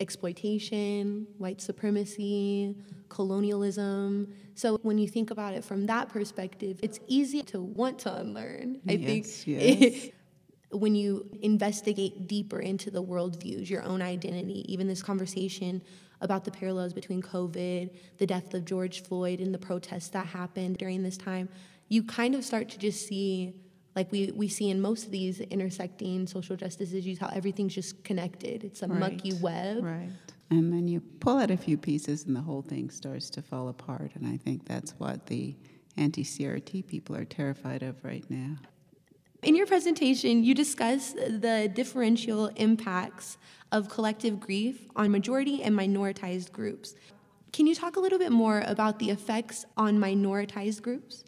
exploitation, 0.00 1.26
white 1.38 1.60
supremacy, 1.60 2.76
colonialism. 3.08 4.32
So 4.54 4.78
when 4.82 4.98
you 4.98 5.08
think 5.08 5.30
about 5.30 5.54
it 5.54 5.64
from 5.64 5.86
that 5.86 6.08
perspective, 6.08 6.80
it's 6.82 6.98
easy 7.06 7.42
to 7.44 7.60
want 7.60 7.98
to 8.00 8.14
unlearn. 8.14 8.80
I 8.88 8.92
Yes, 8.92 9.06
think 9.44 9.46
yes. 9.46 10.08
when 10.72 10.94
you 10.94 11.28
investigate 11.42 12.26
deeper 12.28 12.60
into 12.60 12.90
the 12.90 13.02
worldviews, 13.02 13.68
your 13.68 13.82
own 13.82 14.02
identity, 14.02 14.64
even 14.72 14.86
this 14.86 15.02
conversation 15.02 15.82
about 16.20 16.44
the 16.44 16.50
parallels 16.50 16.92
between 16.92 17.22
COVID, 17.22 17.90
the 18.18 18.26
death 18.26 18.54
of 18.54 18.64
George 18.64 19.02
Floyd, 19.02 19.40
and 19.40 19.52
the 19.54 19.58
protests 19.58 20.08
that 20.08 20.26
happened 20.26 20.78
during 20.78 21.02
this 21.02 21.16
time, 21.16 21.48
you 21.88 22.02
kind 22.02 22.34
of 22.34 22.44
start 22.44 22.68
to 22.70 22.78
just 22.78 23.06
see, 23.06 23.54
like 23.96 24.10
we, 24.12 24.30
we 24.34 24.48
see 24.48 24.70
in 24.70 24.80
most 24.80 25.06
of 25.06 25.10
these 25.10 25.40
intersecting 25.40 26.26
social 26.26 26.56
justice 26.56 26.92
issues, 26.92 27.18
how 27.18 27.28
everything's 27.28 27.74
just 27.74 28.02
connected. 28.04 28.64
It's 28.64 28.82
a 28.82 28.88
mucky 28.88 29.32
web. 29.34 29.82
Right. 29.82 30.10
And 30.50 30.72
then 30.72 30.88
you 30.88 31.00
pull 31.00 31.38
out 31.38 31.50
a 31.50 31.56
few 31.56 31.76
pieces 31.76 32.24
and 32.24 32.34
the 32.34 32.40
whole 32.40 32.62
thing 32.62 32.90
starts 32.90 33.30
to 33.30 33.42
fall 33.42 33.68
apart. 33.68 34.12
And 34.14 34.26
I 34.26 34.36
think 34.36 34.66
that's 34.66 34.92
what 34.98 35.26
the 35.26 35.54
anti 35.96 36.24
CRT 36.24 36.86
people 36.86 37.16
are 37.16 37.24
terrified 37.24 37.82
of 37.82 38.02
right 38.04 38.24
now. 38.28 38.56
In 39.42 39.56
your 39.56 39.66
presentation, 39.66 40.44
you 40.44 40.54
discuss 40.54 41.12
the 41.12 41.70
differential 41.72 42.48
impacts 42.56 43.38
of 43.72 43.88
collective 43.88 44.38
grief 44.38 44.86
on 44.96 45.10
majority 45.10 45.62
and 45.62 45.74
minoritized 45.78 46.52
groups. 46.52 46.94
Can 47.52 47.66
you 47.66 47.74
talk 47.74 47.96
a 47.96 48.00
little 48.00 48.18
bit 48.18 48.32
more 48.32 48.62
about 48.66 48.98
the 48.98 49.10
effects 49.10 49.64
on 49.76 49.98
minoritized 49.98 50.82
groups? 50.82 51.24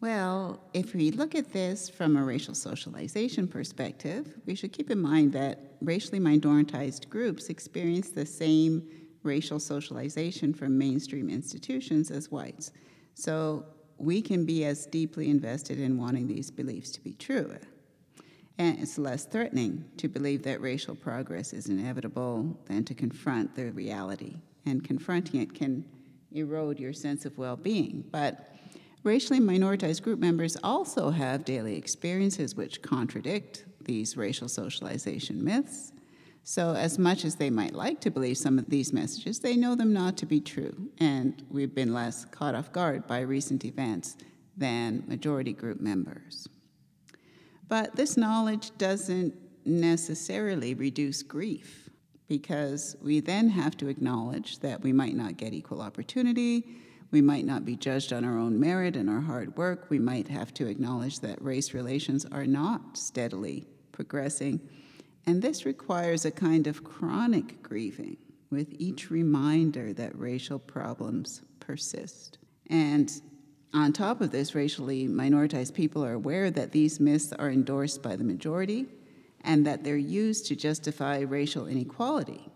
Well, 0.00 0.60
if 0.74 0.94
we 0.94 1.10
look 1.10 1.34
at 1.34 1.52
this 1.52 1.90
from 1.90 2.16
a 2.16 2.22
racial 2.22 2.54
socialization 2.54 3.48
perspective, 3.48 4.32
we 4.46 4.54
should 4.54 4.72
keep 4.72 4.90
in 4.90 5.00
mind 5.00 5.32
that 5.32 5.58
racially 5.80 6.20
minoritized 6.20 7.08
groups 7.08 7.48
experience 7.48 8.10
the 8.10 8.24
same 8.24 8.88
racial 9.24 9.58
socialization 9.58 10.54
from 10.54 10.78
mainstream 10.78 11.28
institutions 11.28 12.12
as 12.12 12.30
whites. 12.30 12.70
So 13.14 13.66
we 13.98 14.22
can 14.22 14.46
be 14.46 14.64
as 14.64 14.86
deeply 14.86 15.28
invested 15.30 15.80
in 15.80 15.98
wanting 15.98 16.28
these 16.28 16.52
beliefs 16.52 16.90
to 16.92 17.00
be 17.00 17.14
true. 17.14 17.56
And 18.58 18.78
it's 18.78 18.98
less 18.98 19.24
threatening 19.24 19.84
to 19.96 20.08
believe 20.08 20.44
that 20.44 20.60
racial 20.60 20.94
progress 20.94 21.52
is 21.52 21.66
inevitable 21.66 22.56
than 22.66 22.84
to 22.84 22.94
confront 22.94 23.56
the 23.56 23.72
reality. 23.72 24.36
And 24.64 24.84
confronting 24.84 25.40
it 25.40 25.54
can 25.54 25.84
erode 26.32 26.78
your 26.78 26.92
sense 26.92 27.24
of 27.24 27.36
well 27.36 27.56
being. 27.56 28.04
But 28.12 28.57
racially 29.08 29.40
minoritized 29.40 30.02
group 30.02 30.18
members 30.18 30.54
also 30.62 31.08
have 31.08 31.42
daily 31.42 31.76
experiences 31.76 32.54
which 32.54 32.82
contradict 32.82 33.64
these 33.80 34.18
racial 34.18 34.50
socialization 34.50 35.42
myths. 35.42 35.92
So, 36.44 36.74
as 36.74 36.98
much 36.98 37.24
as 37.24 37.36
they 37.36 37.48
might 37.48 37.74
like 37.74 38.00
to 38.02 38.10
believe 38.10 38.36
some 38.36 38.58
of 38.58 38.68
these 38.68 38.92
messages, 38.92 39.40
they 39.40 39.56
know 39.56 39.74
them 39.74 39.94
not 39.94 40.18
to 40.18 40.26
be 40.26 40.40
true, 40.42 40.90
and 40.98 41.42
we've 41.50 41.74
been 41.74 41.94
less 41.94 42.26
caught 42.26 42.54
off 42.54 42.70
guard 42.70 43.06
by 43.06 43.20
recent 43.20 43.64
events 43.64 44.16
than 44.58 45.04
majority 45.06 45.54
group 45.54 45.80
members. 45.80 46.46
But 47.66 47.96
this 47.96 48.18
knowledge 48.18 48.76
doesn't 48.76 49.34
necessarily 49.64 50.74
reduce 50.74 51.22
grief 51.22 51.88
because 52.28 52.94
we 53.02 53.20
then 53.20 53.48
have 53.48 53.74
to 53.78 53.88
acknowledge 53.88 54.58
that 54.58 54.82
we 54.82 54.92
might 54.92 55.16
not 55.16 55.38
get 55.38 55.54
equal 55.54 55.80
opportunity, 55.80 56.78
we 57.10 57.20
might 57.20 57.44
not 57.44 57.64
be 57.64 57.76
judged 57.76 58.12
on 58.12 58.24
our 58.24 58.38
own 58.38 58.60
merit 58.60 58.96
and 58.96 59.08
our 59.08 59.20
hard 59.20 59.56
work, 59.56 59.86
we 59.88 59.98
might 59.98 60.28
have 60.28 60.52
to 60.54 60.66
acknowledge 60.66 61.20
that 61.20 61.42
race 61.42 61.72
relations 61.72 62.26
are 62.30 62.46
not 62.46 62.96
steadily 62.96 63.66
progressing. 63.92 64.60
And 65.26 65.40
this 65.40 65.64
requires 65.64 66.24
a 66.24 66.30
kind 66.30 66.66
of 66.66 66.84
chronic 66.84 67.62
grieving 67.62 68.16
with 68.50 68.68
each 68.78 69.10
reminder 69.10 69.92
that 69.92 70.18
racial 70.18 70.58
problems 70.58 71.42
persist. 71.60 72.38
And 72.70 73.10
on 73.74 73.92
top 73.92 74.20
of 74.20 74.30
this, 74.30 74.54
racially 74.54 75.06
minoritized 75.06 75.74
people 75.74 76.04
are 76.04 76.14
aware 76.14 76.50
that 76.50 76.72
these 76.72 77.00
myths 77.00 77.32
are 77.32 77.50
endorsed 77.50 78.02
by 78.02 78.16
the 78.16 78.24
majority 78.24 78.86
and 79.42 79.66
that 79.66 79.84
they're 79.84 79.96
used 79.96 80.46
to 80.46 80.56
justify 80.56 81.20
racial 81.20 81.66
inequality. 81.66 82.48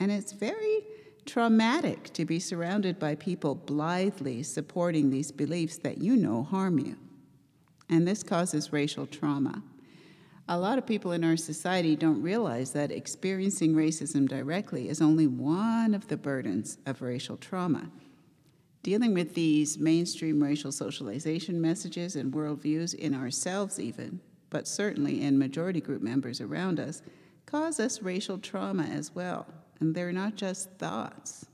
And 0.00 0.10
it's 0.10 0.32
very 0.32 0.84
traumatic 1.26 2.12
to 2.12 2.24
be 2.24 2.38
surrounded 2.38 2.98
by 2.98 3.14
people 3.14 3.54
blithely 3.54 4.42
supporting 4.42 5.10
these 5.10 5.32
beliefs 5.32 5.78
that 5.78 5.98
you 5.98 6.16
know 6.16 6.42
harm 6.42 6.78
you. 6.78 6.96
And 7.88 8.06
this 8.06 8.22
causes 8.22 8.72
racial 8.72 9.06
trauma. 9.06 9.62
A 10.48 10.58
lot 10.58 10.76
of 10.76 10.86
people 10.86 11.12
in 11.12 11.24
our 11.24 11.38
society 11.38 11.96
don't 11.96 12.20
realize 12.20 12.72
that 12.72 12.92
experiencing 12.92 13.74
racism 13.74 14.28
directly 14.28 14.88
is 14.88 15.00
only 15.00 15.26
one 15.26 15.94
of 15.94 16.08
the 16.08 16.18
burdens 16.18 16.76
of 16.84 17.00
racial 17.00 17.38
trauma. 17.38 17.90
Dealing 18.82 19.14
with 19.14 19.34
these 19.34 19.78
mainstream 19.78 20.42
racial 20.42 20.70
socialization 20.70 21.58
messages 21.62 22.16
and 22.16 22.34
worldviews 22.34 22.94
in 22.94 23.14
ourselves, 23.14 23.80
even, 23.80 24.20
but 24.50 24.68
certainly 24.68 25.22
in 25.22 25.38
majority 25.38 25.80
group 25.80 26.02
members 26.02 26.42
around 26.42 26.78
us, 26.78 27.00
cause 27.46 27.80
us 27.80 28.02
racial 28.02 28.36
trauma 28.36 28.84
as 28.84 29.14
well. 29.14 29.46
And 29.80 29.94
they're 29.94 30.12
not 30.12 30.36
just 30.36 30.70
thoughts. 30.78 31.46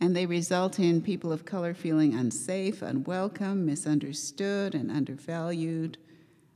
And 0.00 0.16
they 0.16 0.26
result 0.26 0.78
in 0.80 1.00
people 1.00 1.32
of 1.32 1.44
color 1.44 1.74
feeling 1.74 2.14
unsafe, 2.14 2.82
unwelcome, 2.82 3.64
misunderstood, 3.64 4.74
and 4.74 4.90
undervalued. 4.90 5.96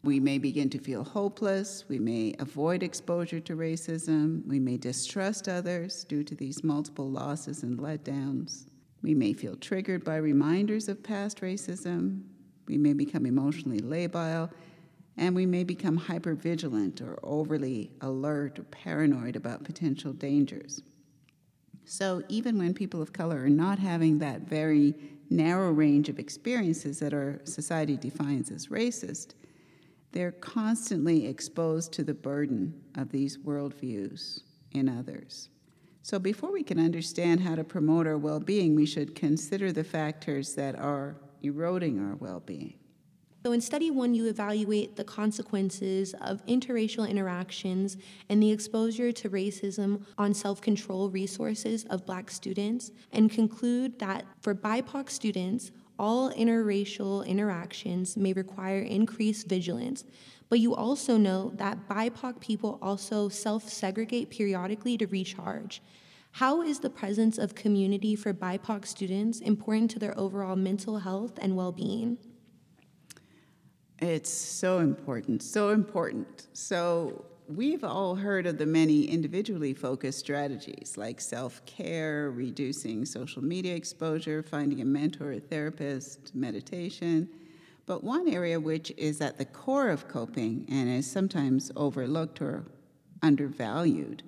We 0.03 0.21
may 0.21 0.39
begin 0.39 0.69
to 0.71 0.79
feel 0.79 1.05
hopeless. 1.05 1.85
We 1.89 1.99
may 1.99 2.35
avoid 2.39 2.83
exposure 2.83 3.41
to 3.41 3.57
racism. 3.57 4.47
We 4.47 4.59
may 4.59 4.77
distrust 4.77 5.49
others 5.49 6.05
due 6.05 6.25
to 6.25 6.35
these 6.35 6.65
multiple 6.65 7.11
losses 7.11 7.63
and 7.63 7.79
letdowns. 7.79 8.67
We 9.03 9.15
may 9.15 9.33
feel 9.33 9.57
triggered 9.57 10.05
by 10.05 10.17
reminders 10.17 10.89
of 10.89 11.03
past 11.03 11.41
racism. 11.41 12.23
We 12.67 12.79
may 12.79 12.93
become 12.93 13.27
emotionally 13.27 13.81
labile. 13.81 14.51
And 15.17 15.35
we 15.35 15.47
may 15.47 15.65
become 15.65 15.99
hypervigilant 15.99 17.01
or 17.01 17.19
overly 17.23 17.91
alert 18.01 18.59
or 18.59 18.65
paranoid 18.65 19.35
about 19.35 19.65
potential 19.65 20.13
dangers. 20.13 20.83
So, 21.89 22.25
even 22.29 22.59
when 22.59 22.75
people 22.75 23.01
of 23.01 23.13
color 23.13 23.45
are 23.45 23.49
not 23.49 23.79
having 23.79 24.19
that 24.19 24.41
very 24.41 24.95
narrow 25.31 25.71
range 25.71 26.09
of 26.09 26.19
experiences 26.19 26.99
that 26.99 27.15
our 27.15 27.41
society 27.45 27.97
defines 27.97 28.51
as 28.51 28.67
racist, 28.67 29.35
they're 30.11 30.33
constantly 30.33 31.27
exposed 31.27 31.93
to 31.93 32.03
the 32.03 32.13
burden 32.13 32.75
of 32.97 33.13
these 33.13 33.39
worldviews 33.39 34.41
in 34.73 34.89
others. 34.89 35.49
So, 36.03 36.19
before 36.19 36.53
we 36.53 36.65
can 36.65 36.81
understand 36.81 37.41
how 37.41 37.55
to 37.55 37.63
promote 37.63 38.09
our 38.09 38.19
well 38.19 38.41
being, 38.41 38.75
we 38.75 38.87
should 38.87 39.15
consider 39.15 39.71
the 39.71 39.85
factors 39.85 40.57
that 40.57 40.77
are 40.77 41.17
eroding 41.43 42.01
our 42.01 42.17
well 42.17 42.41
being. 42.41 42.75
So, 43.47 43.53
in 43.53 43.61
study 43.61 43.93
one, 43.93 44.13
you 44.13 44.27
evaluate 44.27 44.97
the 44.97 45.05
consequences 45.05 46.17
of 46.21 46.45
interracial 46.47 47.09
interactions 47.09 47.97
and 48.29 48.43
the 48.43 48.51
exposure 48.51 49.13
to 49.13 49.31
racism 49.31 50.05
on 50.19 50.35
self 50.35 50.61
control 50.61 51.11
resources 51.11 51.85
of 51.85 52.05
Black 52.05 52.29
students, 52.29 52.91
and 53.13 53.31
conclude 53.31 54.01
that 54.01 54.25
for 54.41 54.53
BIPOC 54.53 55.09
students, 55.09 55.71
all 55.97 56.33
interracial 56.33 57.25
interactions 57.25 58.17
may 58.17 58.33
require 58.33 58.81
increased 58.81 59.47
vigilance. 59.47 60.03
But 60.49 60.59
you 60.59 60.75
also 60.75 61.17
note 61.17 61.57
that 61.59 61.89
BIPOC 61.89 62.41
people 62.41 62.81
also 62.83 63.29
self 63.29 63.69
segregate 63.69 64.29
periodically 64.29 64.99
to 64.99 65.07
recharge. 65.07 65.83
How 66.33 66.63
is 66.63 66.81
the 66.81 66.91
presence 66.91 67.39
of 67.39 67.55
community 67.55 68.17
for 68.17 68.35
BIPOC 68.35 68.85
students 68.85 69.39
important 69.39 69.93
to 69.93 70.01
their 70.01 70.19
overall 70.19 70.57
mental 70.57 70.99
health 70.99 71.39
and 71.41 71.55
well 71.55 71.71
being? 71.71 72.19
It's 74.01 74.31
so 74.31 74.81
important, 74.81 75.43
so 75.43 75.71
important. 75.71 76.49
So, 76.53 77.25
we've 77.49 77.85
all 77.85 78.15
heard 78.15 78.47
of 78.47 78.59
the 78.59 78.67
many 78.67 79.05
individually 79.05 79.73
focused 79.73 80.19
strategies 80.19 80.97
like 80.99 81.19
self 81.19 81.65
care, 81.65 82.31
reducing 82.31 83.07
social 83.07 83.43
media 83.43 83.75
exposure, 83.75 84.43
finding 84.43 84.83
a 84.83 84.85
mentor 84.85 85.33
or 85.33 85.39
therapist, 85.39 86.35
meditation. 86.35 87.29
But 87.87 88.05
one 88.05 88.29
area 88.29 88.61
which 88.61 88.93
is 88.99 89.21
at 89.23 89.39
the 89.39 89.45
core 89.47 89.89
of 89.89 90.09
coping 90.09 90.67
and 90.69 90.91
is 90.91 91.11
sometimes 91.11 91.71
overlooked 91.77 92.43
or 92.43 92.65
undervalued 93.23 94.25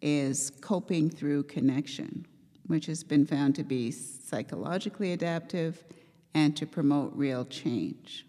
is 0.00 0.50
coping 0.60 1.10
through 1.10 1.44
connection, 1.44 2.26
which 2.66 2.86
has 2.86 3.04
been 3.04 3.26
found 3.26 3.54
to 3.54 3.62
be 3.62 3.92
psychologically 3.92 5.12
adaptive 5.12 5.84
and 6.34 6.56
to 6.56 6.66
promote 6.66 7.12
real 7.14 7.44
change. 7.44 8.26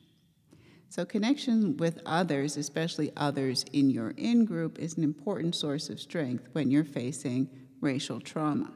So, 0.94 1.06
connection 1.06 1.76
with 1.78 2.04
others, 2.06 2.56
especially 2.56 3.12
others 3.18 3.66
in 3.74 3.90
your 3.90 4.12
in 4.12 4.46
group, 4.46 4.78
is 4.78 4.96
an 4.96 5.04
important 5.04 5.56
source 5.56 5.90
of 5.90 6.00
strength 6.00 6.50
when 6.52 6.70
you're 6.70 6.84
facing 6.84 7.50
racial 7.82 8.20
trauma. 8.20 8.72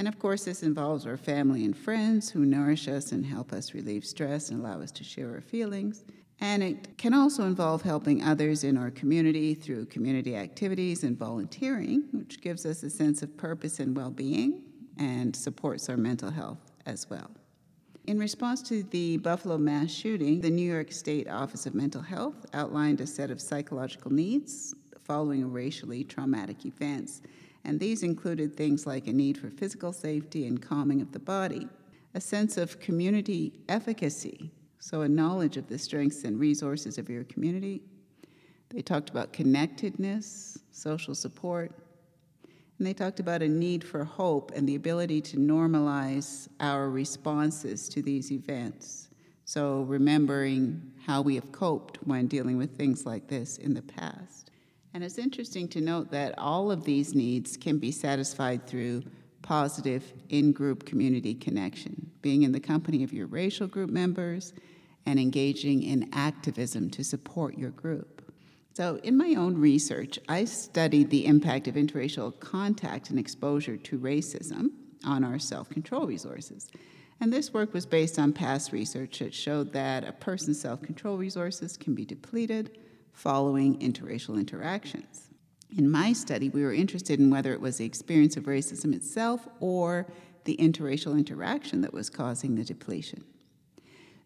And 0.00 0.08
of 0.08 0.18
course, 0.18 0.44
this 0.44 0.64
involves 0.64 1.06
our 1.06 1.16
family 1.16 1.64
and 1.64 1.76
friends 1.76 2.30
who 2.30 2.44
nourish 2.44 2.88
us 2.88 3.12
and 3.12 3.24
help 3.24 3.52
us 3.52 3.74
relieve 3.74 4.04
stress 4.04 4.50
and 4.50 4.58
allow 4.58 4.82
us 4.82 4.90
to 4.90 5.04
share 5.04 5.30
our 5.30 5.40
feelings. 5.40 6.02
And 6.40 6.64
it 6.64 6.98
can 6.98 7.14
also 7.14 7.44
involve 7.44 7.82
helping 7.82 8.24
others 8.24 8.64
in 8.64 8.76
our 8.76 8.90
community 8.90 9.54
through 9.54 9.86
community 9.86 10.34
activities 10.34 11.04
and 11.04 11.16
volunteering, 11.16 12.08
which 12.10 12.40
gives 12.40 12.66
us 12.66 12.82
a 12.82 12.90
sense 12.90 13.22
of 13.22 13.36
purpose 13.36 13.78
and 13.78 13.96
well 13.96 14.10
being 14.10 14.64
and 14.98 15.36
supports 15.36 15.88
our 15.88 15.96
mental 15.96 16.32
health 16.32 16.72
as 16.86 17.08
well. 17.08 17.30
In 18.04 18.18
response 18.18 18.62
to 18.62 18.82
the 18.82 19.18
Buffalo 19.18 19.56
mass 19.56 19.88
shooting, 19.88 20.40
the 20.40 20.50
New 20.50 20.68
York 20.68 20.90
State 20.90 21.28
Office 21.28 21.66
of 21.66 21.74
Mental 21.76 22.02
Health 22.02 22.46
outlined 22.52 23.00
a 23.00 23.06
set 23.06 23.30
of 23.30 23.40
psychological 23.40 24.12
needs 24.12 24.74
following 25.04 25.52
racially 25.52 26.02
traumatic 26.02 26.66
events. 26.66 27.22
And 27.64 27.78
these 27.78 28.02
included 28.02 28.56
things 28.56 28.88
like 28.88 29.06
a 29.06 29.12
need 29.12 29.38
for 29.38 29.50
physical 29.50 29.92
safety 29.92 30.48
and 30.48 30.60
calming 30.60 31.00
of 31.00 31.12
the 31.12 31.20
body, 31.20 31.68
a 32.14 32.20
sense 32.20 32.56
of 32.56 32.80
community 32.80 33.60
efficacy, 33.68 34.50
so 34.80 35.02
a 35.02 35.08
knowledge 35.08 35.56
of 35.56 35.68
the 35.68 35.78
strengths 35.78 36.24
and 36.24 36.40
resources 36.40 36.98
of 36.98 37.08
your 37.08 37.22
community. 37.24 37.82
They 38.70 38.82
talked 38.82 39.10
about 39.10 39.32
connectedness, 39.32 40.58
social 40.72 41.14
support, 41.14 41.70
and 42.82 42.86
they 42.88 42.94
talked 42.94 43.20
about 43.20 43.42
a 43.42 43.48
need 43.48 43.84
for 43.84 44.02
hope 44.02 44.50
and 44.56 44.68
the 44.68 44.74
ability 44.74 45.20
to 45.20 45.36
normalize 45.36 46.48
our 46.58 46.90
responses 46.90 47.88
to 47.88 48.02
these 48.02 48.32
events. 48.32 49.08
So, 49.44 49.82
remembering 49.82 50.90
how 51.06 51.22
we 51.22 51.36
have 51.36 51.52
coped 51.52 51.98
when 52.04 52.26
dealing 52.26 52.58
with 52.58 52.76
things 52.76 53.06
like 53.06 53.28
this 53.28 53.58
in 53.58 53.72
the 53.72 53.82
past. 53.82 54.50
And 54.94 55.04
it's 55.04 55.16
interesting 55.16 55.68
to 55.68 55.80
note 55.80 56.10
that 56.10 56.36
all 56.36 56.72
of 56.72 56.82
these 56.82 57.14
needs 57.14 57.56
can 57.56 57.78
be 57.78 57.92
satisfied 57.92 58.66
through 58.66 59.04
positive 59.42 60.12
in 60.30 60.50
group 60.50 60.84
community 60.84 61.34
connection, 61.34 62.10
being 62.20 62.42
in 62.42 62.50
the 62.50 62.58
company 62.58 63.04
of 63.04 63.12
your 63.12 63.28
racial 63.28 63.68
group 63.68 63.90
members, 63.90 64.54
and 65.06 65.20
engaging 65.20 65.84
in 65.84 66.10
activism 66.12 66.90
to 66.90 67.04
support 67.04 67.56
your 67.56 67.70
group. 67.70 68.11
So, 68.74 68.98
in 69.02 69.18
my 69.18 69.34
own 69.36 69.58
research, 69.58 70.18
I 70.28 70.46
studied 70.46 71.10
the 71.10 71.26
impact 71.26 71.68
of 71.68 71.74
interracial 71.74 72.38
contact 72.40 73.10
and 73.10 73.18
exposure 73.18 73.76
to 73.76 73.98
racism 73.98 74.70
on 75.04 75.24
our 75.24 75.38
self 75.38 75.68
control 75.68 76.06
resources. 76.06 76.68
And 77.20 77.32
this 77.32 77.52
work 77.52 77.74
was 77.74 77.84
based 77.84 78.18
on 78.18 78.32
past 78.32 78.72
research 78.72 79.18
that 79.18 79.34
showed 79.34 79.72
that 79.74 80.04
a 80.04 80.12
person's 80.12 80.60
self 80.60 80.80
control 80.82 81.18
resources 81.18 81.76
can 81.76 81.94
be 81.94 82.06
depleted 82.06 82.78
following 83.12 83.78
interracial 83.78 84.38
interactions. 84.38 85.28
In 85.76 85.90
my 85.90 86.14
study, 86.14 86.48
we 86.48 86.62
were 86.62 86.72
interested 86.72 87.20
in 87.20 87.30
whether 87.30 87.52
it 87.52 87.60
was 87.60 87.76
the 87.76 87.84
experience 87.84 88.36
of 88.36 88.44
racism 88.44 88.94
itself 88.94 89.46
or 89.60 90.06
the 90.44 90.56
interracial 90.56 91.16
interaction 91.18 91.82
that 91.82 91.92
was 91.92 92.10
causing 92.10 92.54
the 92.54 92.64
depletion. 92.64 93.24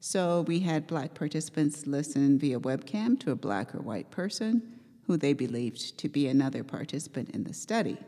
So 0.09 0.43
we 0.43 0.61
had 0.61 0.87
black 0.87 1.15
participants 1.15 1.85
listen 1.85 2.39
via 2.39 2.61
webcam 2.61 3.19
to 3.19 3.33
a 3.33 3.35
black 3.35 3.75
or 3.75 3.81
white 3.81 4.09
person 4.09 4.63
who 5.09 5.17
they 5.17 5.33
believed 5.33 5.99
to 5.99 6.09
be 6.09 6.29
another 6.29 6.63
participant 6.63 7.31
in 7.31 7.43
the 7.43 7.53
study. 7.53 7.99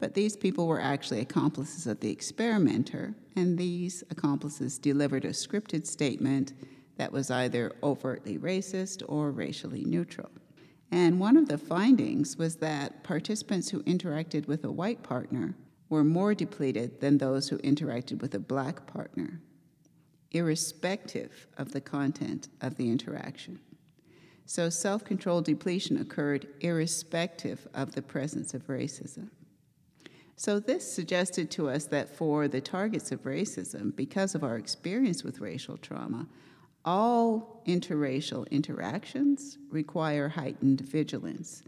But 0.00 0.14
these 0.14 0.36
people 0.36 0.66
were 0.66 0.80
actually 0.80 1.20
accomplices 1.20 1.86
of 1.86 2.00
the 2.00 2.10
experimenter, 2.10 3.14
and 3.36 3.56
these 3.56 4.02
accomplices 4.10 4.80
delivered 4.80 5.24
a 5.24 5.28
scripted 5.28 5.86
statement 5.86 6.54
that 6.96 7.12
was 7.12 7.30
either 7.30 7.70
overtly 7.84 8.36
racist 8.36 9.04
or 9.06 9.30
racially 9.30 9.84
neutral. 9.84 10.30
And 10.90 11.20
one 11.20 11.36
of 11.36 11.46
the 11.46 11.56
findings 11.56 12.36
was 12.36 12.56
that 12.56 13.04
participants 13.04 13.68
who 13.70 13.84
interacted 13.84 14.48
with 14.48 14.64
a 14.64 14.72
white 14.72 15.04
partner 15.04 15.54
were 15.88 16.02
more 16.02 16.34
depleted 16.34 17.00
than 17.00 17.18
those 17.18 17.48
who 17.48 17.58
interacted 17.58 18.22
with 18.22 18.34
a 18.34 18.40
black 18.40 18.88
partner 18.88 19.40
irrespective 20.30 21.46
of 21.56 21.72
the 21.72 21.80
content 21.80 22.48
of 22.60 22.76
the 22.76 22.90
interaction. 22.90 23.60
So 24.46 24.70
self 24.70 25.04
control 25.04 25.42
depletion 25.42 25.98
occurred 25.98 26.48
irrespective 26.60 27.66
of 27.74 27.94
the 27.94 28.02
presence 28.02 28.54
of 28.54 28.66
racism. 28.66 29.30
So, 30.36 30.60
this 30.60 30.90
suggested 30.90 31.50
to 31.50 31.68
us 31.68 31.86
that 31.86 32.08
for 32.08 32.46
the 32.46 32.60
targets 32.60 33.10
of 33.10 33.24
racism, 33.24 33.94
because 33.96 34.36
of 34.36 34.44
our 34.44 34.56
experience 34.56 35.24
with 35.24 35.40
racial 35.40 35.76
trauma, 35.76 36.28
all 36.84 37.60
interracial 37.66 38.48
interactions 38.50 39.58
require 39.68 40.28
heightened 40.28 40.82
vigilance, 40.82 41.64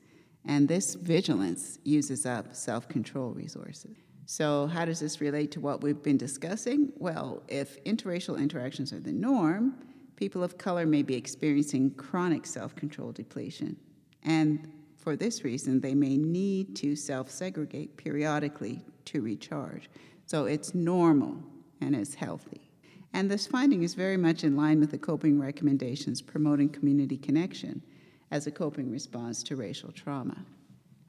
and 0.47 0.69
this 0.69 0.95
vigilance 0.95 1.81
uses 1.85 2.25
up 2.25 2.55
self 2.55 2.89
control 2.89 3.33
resources. 3.33 3.97
So, 4.33 4.69
how 4.69 4.85
does 4.85 5.01
this 5.01 5.21
relate 5.21 5.51
to 5.51 5.61
what 5.61 5.83
we've 5.83 6.05
been 6.05 6.17
discussing? 6.17 6.93
Well, 6.99 7.43
if 7.49 7.83
interracial 7.83 8.39
interactions 8.39 8.93
are 8.93 9.01
the 9.01 9.13
norm, 9.13 9.75
people 10.15 10.45
of 10.45 10.57
color 10.57 10.87
may 10.87 11.03
be 11.03 11.17
experiencing 11.17 11.91
chronic 11.95 12.47
self 12.47 12.77
control 12.77 13.11
depletion. 13.11 13.77
And 14.23 14.73
for 14.97 15.17
this 15.17 15.43
reason, 15.43 15.81
they 15.81 15.97
may 15.97 16.17
need 16.17 16.77
to 16.77 16.95
self 16.95 17.29
segregate 17.29 17.97
periodically 17.97 18.85
to 19.07 19.21
recharge. 19.21 19.91
So, 20.27 20.45
it's 20.45 20.77
normal 20.77 21.43
and 21.81 21.97
it's 21.97 22.15
healthy. 22.15 22.71
And 23.13 23.29
this 23.29 23.49
finding 23.49 23.83
is 23.83 23.95
very 23.95 24.17
much 24.17 24.45
in 24.45 24.57
line 24.57 24.79
with 24.79 24.93
the 24.93 24.99
coping 24.99 25.41
recommendations 25.41 26.23
promoting 26.23 26.69
community 26.69 27.17
connection 27.17 27.83
as 28.31 28.47
a 28.47 28.53
coping 28.53 28.93
response 28.93 29.43
to 29.43 29.57
racial 29.57 29.91
trauma. 29.91 30.47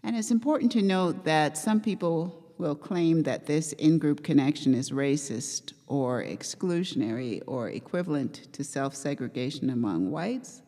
And 0.01 0.17
it's 0.17 0.31
important 0.31 0.71
to 0.71 0.81
note 0.81 1.23
that 1.25 1.55
some 1.55 1.79
people 1.79 2.40
will 2.62 2.76
claim 2.76 3.24
that 3.24 3.47
this 3.47 3.74
in 3.74 3.97
group 3.97 4.24
connection 4.24 4.76
is 4.76 4.91
racist 4.91 5.74
or 5.88 6.24
exclusionary 6.24 7.41
or 7.47 7.69
equivalent 7.69 8.54
to 8.54 8.63
self 8.63 8.95
segregation 8.95 9.71
among 9.71 10.12
whites, 10.12 10.62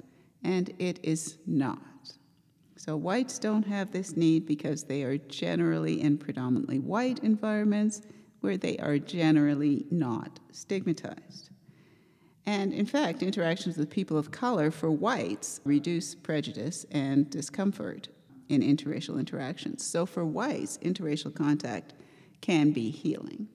and 0.44 0.74
it 0.80 1.00
is 1.04 1.38
not. 1.46 1.80
So, 2.76 2.98
whites 2.98 3.38
don't 3.38 3.68
have 3.68 3.92
this 3.92 4.18
need 4.18 4.46
because 4.48 4.84
they 4.84 5.04
are 5.04 5.20
generally 5.20 6.02
in 6.02 6.18
predominantly 6.18 6.80
white 6.80 7.20
environments 7.20 8.02
where 8.42 8.58
they 8.58 8.76
are 8.78 8.98
generally 8.98 9.86
not 9.92 10.40
stigmatized. 10.52 11.52
And 12.46 12.74
in 12.74 12.88
fact, 12.88 13.24
interactions 13.24 13.78
with 13.78 13.90
people 13.90 14.18
of 14.18 14.32
color 14.32 14.72
for 14.72 14.92
whites 14.92 15.62
reduce 15.64 16.16
prejudice 16.16 16.86
and 16.92 17.30
discomfort 17.30 18.10
in 18.54 18.62
interracial 18.62 19.20
interactions. 19.20 19.86
So 19.86 20.06
for 20.06 20.24
whites, 20.24 20.78
interracial 20.78 21.34
contact 21.34 21.94
can 22.42 22.72
be 22.72 22.90
healing. 22.90 23.48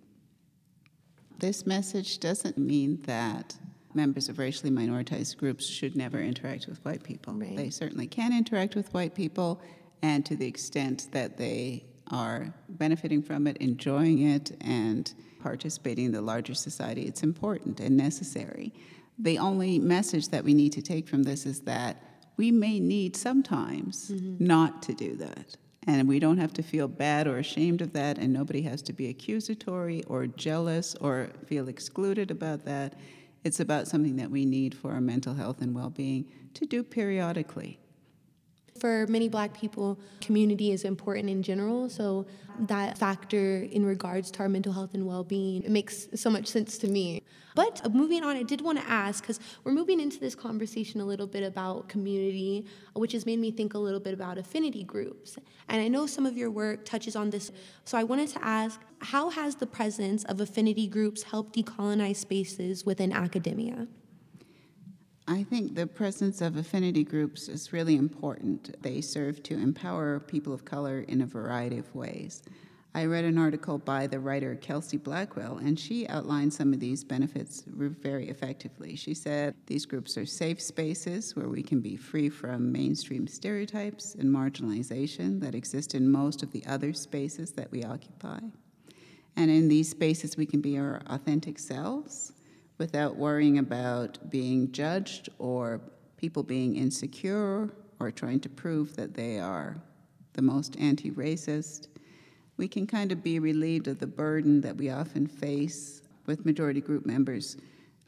This 1.38 1.66
message 1.66 2.18
doesn't 2.18 2.58
mean 2.58 3.00
that 3.02 3.56
members 3.94 4.28
of 4.28 4.38
racially 4.38 4.70
minoritized 4.70 5.37
groups 5.37 5.66
should 5.66 5.96
never 5.96 6.20
interact 6.20 6.66
with 6.66 6.84
white 6.84 7.02
people. 7.02 7.34
Right. 7.34 7.56
They 7.56 7.70
certainly 7.70 8.06
can 8.06 8.32
interact 8.32 8.74
with 8.74 8.92
white 8.92 9.14
people, 9.14 9.61
and 10.02 10.26
to 10.26 10.37
the 10.37 10.46
extent 10.46 11.08
that 11.12 11.37
they 11.37 11.84
are 12.11 12.52
benefiting 12.68 13.22
from 13.22 13.46
it, 13.46 13.56
enjoying 13.58 14.22
it, 14.22 14.56
and 14.61 15.12
participating 15.40 16.06
in 16.06 16.12
the 16.12 16.20
larger 16.20 16.54
society, 16.54 17.02
it's 17.02 17.22
important 17.22 17.80
and 17.80 17.96
necessary. 17.96 18.72
The 19.18 19.38
only 19.38 19.78
message 19.78 20.28
that 20.28 20.44
we 20.44 20.54
need 20.54 20.72
to 20.72 20.82
take 20.82 21.08
from 21.08 21.22
this 21.22 21.46
is 21.46 21.61
that 21.61 22.02
we 22.38 22.51
may 22.51 22.81
need 22.81 23.16
sometimes 23.16 24.11
mm-hmm. 24.11 24.42
not 24.42 24.83
to 24.85 24.94
do 24.94 25.16
that. 25.16 25.57
And 25.87 26.09
we 26.09 26.18
don't 26.18 26.38
have 26.38 26.53
to 26.55 26.62
feel 26.62 26.87
bad 26.87 27.27
or 27.27 27.38
ashamed 27.38 27.83
of 27.83 27.92
that, 27.92 28.18
and 28.18 28.33
nobody 28.33 28.62
has 28.62 28.81
to 28.83 28.92
be 28.92 29.09
accusatory 29.09 30.03
or 30.05 30.27
jealous 30.27 30.94
or 30.96 31.31
feel 31.46 31.68
excluded 31.68 32.31
about 32.31 32.64
that. 32.64 32.94
It's 33.42 33.61
about 33.61 33.88
something 33.88 34.16
that 34.16 34.31
we 34.31 34.44
need 34.44 34.74
for 34.74 34.92
our 34.92 35.01
mental 35.01 35.35
health 35.35 35.61
and 35.61 35.74
well 35.74 35.90
being 35.90 36.27
to 36.55 36.66
do 36.66 36.83
periodically. 36.83 37.81
For 38.78 39.06
many 39.08 39.28
black 39.28 39.58
people, 39.58 39.98
community 40.20 40.72
is 40.72 40.84
important 40.84 41.28
in 41.28 41.42
general. 41.42 41.88
So 41.88 42.26
that 42.60 42.98
factor 42.98 43.60
in 43.70 43.84
regards 43.84 44.30
to 44.32 44.40
our 44.40 44.48
mental 44.48 44.72
health 44.72 44.94
and 44.94 45.06
well-being 45.06 45.62
it 45.62 45.70
makes 45.70 46.08
so 46.14 46.28
much 46.28 46.46
sense 46.46 46.78
to 46.78 46.88
me. 46.88 47.22
But 47.54 47.84
uh, 47.84 47.88
moving 47.88 48.22
on, 48.22 48.36
I 48.36 48.42
did 48.42 48.60
want 48.60 48.78
to 48.78 48.88
ask 48.88 49.22
because 49.22 49.40
we're 49.64 49.72
moving 49.72 50.00
into 50.00 50.18
this 50.18 50.34
conversation 50.34 51.00
a 51.00 51.04
little 51.04 51.26
bit 51.26 51.42
about 51.42 51.88
community, 51.88 52.66
which 52.94 53.12
has 53.12 53.26
made 53.26 53.38
me 53.38 53.50
think 53.50 53.74
a 53.74 53.78
little 53.78 54.00
bit 54.00 54.14
about 54.14 54.38
affinity 54.38 54.84
groups. 54.84 55.38
And 55.68 55.80
I 55.80 55.88
know 55.88 56.06
some 56.06 56.26
of 56.26 56.36
your 56.36 56.50
work 56.50 56.84
touches 56.84 57.16
on 57.16 57.30
this. 57.30 57.50
So 57.84 57.98
I 57.98 58.04
wanted 58.04 58.28
to 58.30 58.44
ask, 58.44 58.80
how 59.00 59.30
has 59.30 59.56
the 59.56 59.66
presence 59.66 60.24
of 60.24 60.40
affinity 60.40 60.86
groups 60.86 61.24
helped 61.24 61.56
decolonize 61.56 62.16
spaces 62.16 62.86
within 62.86 63.12
academia? 63.12 63.88
I 65.30 65.42
think 65.42 65.74
the 65.74 65.86
presence 65.86 66.40
of 66.40 66.56
affinity 66.56 67.04
groups 67.04 67.48
is 67.48 67.70
really 67.70 67.96
important. 67.96 68.82
They 68.82 69.02
serve 69.02 69.42
to 69.42 69.58
empower 69.58 70.20
people 70.20 70.54
of 70.54 70.64
color 70.64 71.00
in 71.00 71.20
a 71.20 71.26
variety 71.26 71.76
of 71.76 71.94
ways. 71.94 72.42
I 72.94 73.04
read 73.04 73.26
an 73.26 73.36
article 73.36 73.76
by 73.76 74.06
the 74.06 74.20
writer 74.20 74.54
Kelsey 74.54 74.96
Blackwell, 74.96 75.58
and 75.58 75.78
she 75.78 76.08
outlined 76.08 76.54
some 76.54 76.72
of 76.72 76.80
these 76.80 77.04
benefits 77.04 77.62
very 77.66 78.30
effectively. 78.30 78.96
She 78.96 79.12
said 79.12 79.54
these 79.66 79.84
groups 79.84 80.16
are 80.16 80.24
safe 80.24 80.62
spaces 80.62 81.36
where 81.36 81.50
we 81.50 81.62
can 81.62 81.82
be 81.82 81.98
free 81.98 82.30
from 82.30 82.72
mainstream 82.72 83.26
stereotypes 83.26 84.14
and 84.14 84.34
marginalization 84.34 85.42
that 85.42 85.54
exist 85.54 85.94
in 85.94 86.10
most 86.10 86.42
of 86.42 86.52
the 86.52 86.64
other 86.64 86.94
spaces 86.94 87.52
that 87.52 87.70
we 87.70 87.84
occupy. 87.84 88.40
And 89.36 89.50
in 89.50 89.68
these 89.68 89.90
spaces, 89.90 90.38
we 90.38 90.46
can 90.46 90.62
be 90.62 90.78
our 90.78 91.02
authentic 91.06 91.58
selves 91.58 92.32
without 92.78 93.16
worrying 93.16 93.58
about 93.58 94.30
being 94.30 94.72
judged 94.72 95.28
or 95.38 95.80
people 96.16 96.42
being 96.42 96.76
insecure 96.76 97.68
or 98.00 98.10
trying 98.10 98.40
to 98.40 98.48
prove 98.48 98.96
that 98.96 99.14
they 99.14 99.38
are 99.38 99.76
the 100.34 100.42
most 100.42 100.76
anti 100.78 101.10
racist, 101.10 101.88
we 102.56 102.68
can 102.68 102.86
kind 102.86 103.12
of 103.12 103.22
be 103.22 103.38
relieved 103.38 103.88
of 103.88 103.98
the 103.98 104.06
burden 104.06 104.60
that 104.60 104.76
we 104.76 104.90
often 104.90 105.26
face 105.26 106.02
with 106.26 106.44
majority 106.44 106.80
group 106.80 107.06
members 107.06 107.56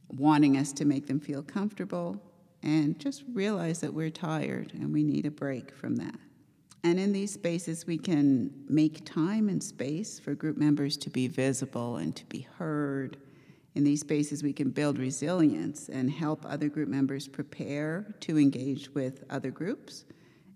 wanting 0.09 0.56
us 0.56 0.72
to 0.72 0.85
make 0.85 1.06
them 1.06 1.20
feel 1.20 1.42
comfortable 1.42 2.20
and 2.62 2.98
just 2.98 3.24
realize 3.33 3.80
that 3.80 3.92
we're 3.92 4.11
tired 4.11 4.72
and 4.74 4.92
we 4.92 5.02
need 5.02 5.24
a 5.26 5.30
break 5.30 5.74
from 5.74 5.96
that. 5.96 6.18
And 6.83 6.98
in 6.98 7.12
these 7.12 7.33
spaces, 7.33 7.87
we 7.87 7.98
can 7.98 8.52
make 8.68 9.04
time 9.04 9.48
and 9.48 9.62
space 9.62 10.18
for 10.18 10.35
group 10.35 10.56
members 10.56 10.96
to 10.98 11.11
be 11.11 11.28
visible 11.28 11.96
and 11.96 12.16
to 12.16 12.24
be 12.26 12.46
heard. 12.59 13.18
In 13.74 13.85
these 13.85 14.00
spaces, 14.00 14.42
we 14.42 14.52
can 14.52 14.70
build 14.70 14.98
resilience 14.98 15.88
and 15.88 16.11
help 16.11 16.44
other 16.44 16.68
group 16.68 16.88
members 16.88 17.28
prepare 17.28 18.14
to 18.20 18.38
engage 18.38 18.90
with 18.90 19.24
other 19.30 19.50
groups. 19.50 20.04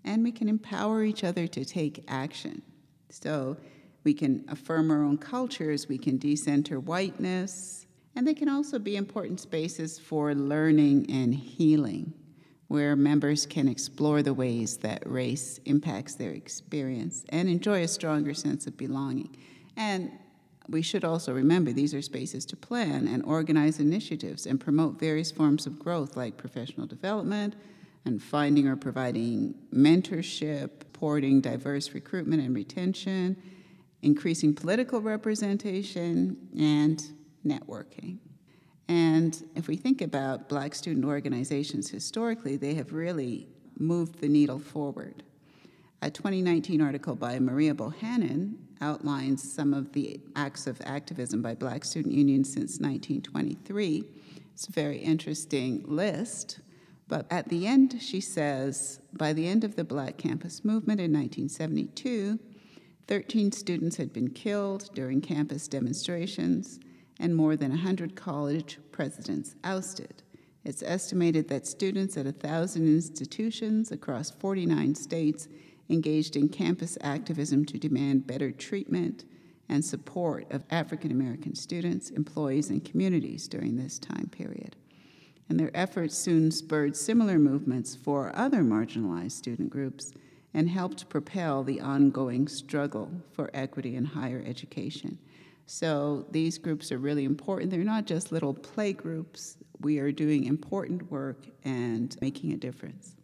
And 0.03 0.23
we 0.23 0.31
can 0.31 0.49
empower 0.49 1.03
each 1.03 1.23
other 1.23 1.47
to 1.47 1.65
take 1.65 2.03
action. 2.07 2.61
So 3.09 3.57
we 4.03 4.13
can 4.13 4.45
affirm 4.49 4.91
our 4.91 5.01
own 5.01 5.17
cultures, 5.17 5.87
we 5.87 5.97
can 5.97 6.17
decenter 6.17 6.79
whiteness, 6.79 7.87
and 8.15 8.27
they 8.27 8.33
can 8.33 8.49
also 8.49 8.79
be 8.79 8.95
important 8.95 9.39
spaces 9.39 9.97
for 9.97 10.35
learning 10.35 11.09
and 11.09 11.33
healing 11.33 12.13
where 12.67 12.95
members 12.95 13.45
can 13.45 13.67
explore 13.67 14.23
the 14.23 14.33
ways 14.33 14.77
that 14.77 15.03
race 15.09 15.59
impacts 15.65 16.15
their 16.15 16.31
experience 16.31 17.23
and 17.29 17.47
enjoy 17.47 17.83
a 17.83 17.87
stronger 17.87 18.33
sense 18.33 18.65
of 18.65 18.75
belonging. 18.75 19.35
And 19.77 20.11
we 20.67 20.81
should 20.81 21.03
also 21.03 21.33
remember 21.33 21.71
these 21.71 21.93
are 21.93 22.01
spaces 22.01 22.45
to 22.45 22.55
plan 22.55 23.07
and 23.07 23.23
organize 23.23 23.79
initiatives 23.79 24.45
and 24.45 24.59
promote 24.59 24.99
various 24.99 25.31
forms 25.31 25.65
of 25.67 25.77
growth 25.77 26.15
like 26.15 26.37
professional 26.37 26.87
development 26.87 27.55
and 28.05 28.21
finding 28.21 28.67
or 28.67 28.75
providing 28.75 29.55
mentorship, 29.73 30.83
supporting 30.95 31.41
diverse 31.41 31.93
recruitment 31.93 32.41
and 32.41 32.55
retention, 32.55 33.35
increasing 34.01 34.55
political 34.55 35.01
representation, 35.01 36.37
and 36.57 37.03
networking. 37.45 38.17
And 38.87 39.43
if 39.55 39.67
we 39.67 39.75
think 39.75 40.01
about 40.01 40.47
black 40.47 40.73
student 40.73 41.05
organizations 41.05 41.89
historically, 41.89 42.55
they 42.55 42.75
have 42.75 42.93
really 42.93 43.49
moved 43.77 44.21
the 44.21 44.29
needle 44.29 44.57
forward. 44.57 45.21
A 46.01 46.09
2019 46.09 46.79
article 46.79 47.15
by 47.15 47.37
Maria 47.39 47.73
Bohannon 47.73 48.55
outlines 48.81 49.51
some 49.51 49.73
of 49.73 49.93
the 49.93 50.19
acts 50.35 50.67
of 50.67 50.81
activism 50.85 51.41
by 51.41 51.55
black 51.55 51.85
student 51.85 52.13
unions 52.13 52.47
since 52.49 52.79
1923. 52.79 54.03
It's 54.53 54.67
a 54.67 54.71
very 54.71 54.97
interesting 54.97 55.83
list. 55.85 56.59
But 57.07 57.27
at 57.29 57.49
the 57.49 57.67
end, 57.67 58.01
she 58.01 58.19
says 58.19 58.99
by 59.13 59.33
the 59.33 59.47
end 59.47 59.63
of 59.63 59.75
the 59.75 59.83
Black 59.83 60.17
Campus 60.17 60.65
Movement 60.65 60.99
in 60.99 61.13
1972, 61.13 62.39
13 63.07 63.51
students 63.51 63.97
had 63.97 64.11
been 64.11 64.31
killed 64.31 64.89
during 64.95 65.21
campus 65.21 65.67
demonstrations, 65.67 66.79
and 67.19 67.35
more 67.35 67.55
than 67.55 67.69
100 67.69 68.15
college 68.15 68.79
presidents 68.91 69.55
ousted. 69.63 70.23
It's 70.63 70.81
estimated 70.81 71.47
that 71.49 71.67
students 71.67 72.17
at 72.17 72.25
1,000 72.25 72.87
institutions 72.87 73.91
across 73.91 74.31
49 74.31 74.95
states 74.95 75.47
engaged 75.89 76.35
in 76.35 76.49
campus 76.49 76.97
activism 77.01 77.65
to 77.65 77.77
demand 77.77 78.27
better 78.27 78.51
treatment 78.51 79.23
and 79.69 79.83
support 79.83 80.51
of 80.51 80.63
African 80.69 81.11
American 81.11 81.55
students, 81.55 82.09
employees, 82.09 82.69
and 82.69 82.83
communities 82.83 83.47
during 83.47 83.75
this 83.75 83.99
time 83.99 84.29
period. 84.31 84.75
And 85.49 85.59
their 85.59 85.75
efforts 85.75 86.17
soon 86.17 86.51
spurred 86.51 86.95
similar 86.95 87.37
movements 87.37 87.95
for 87.95 88.35
other 88.35 88.63
marginalized 88.63 89.33
student 89.33 89.69
groups 89.69 90.11
and 90.53 90.69
helped 90.69 91.09
propel 91.09 91.63
the 91.63 91.81
ongoing 91.81 92.47
struggle 92.47 93.11
for 93.31 93.51
equity 93.53 93.95
in 93.95 94.05
higher 94.05 94.43
education. 94.45 95.19
So 95.67 96.25
these 96.31 96.57
groups 96.57 96.91
are 96.91 96.97
really 96.97 97.25
important. 97.25 97.71
They're 97.71 97.83
not 97.83 98.05
just 98.05 98.31
little 98.31 98.53
play 98.53 98.93
groups. 98.93 99.57
We 99.81 99.99
are 99.99 100.11
doing 100.11 100.45
important 100.45 101.11
work 101.11 101.45
and 101.63 102.15
making 102.21 102.53
a 102.53 102.57
difference. 102.57 103.14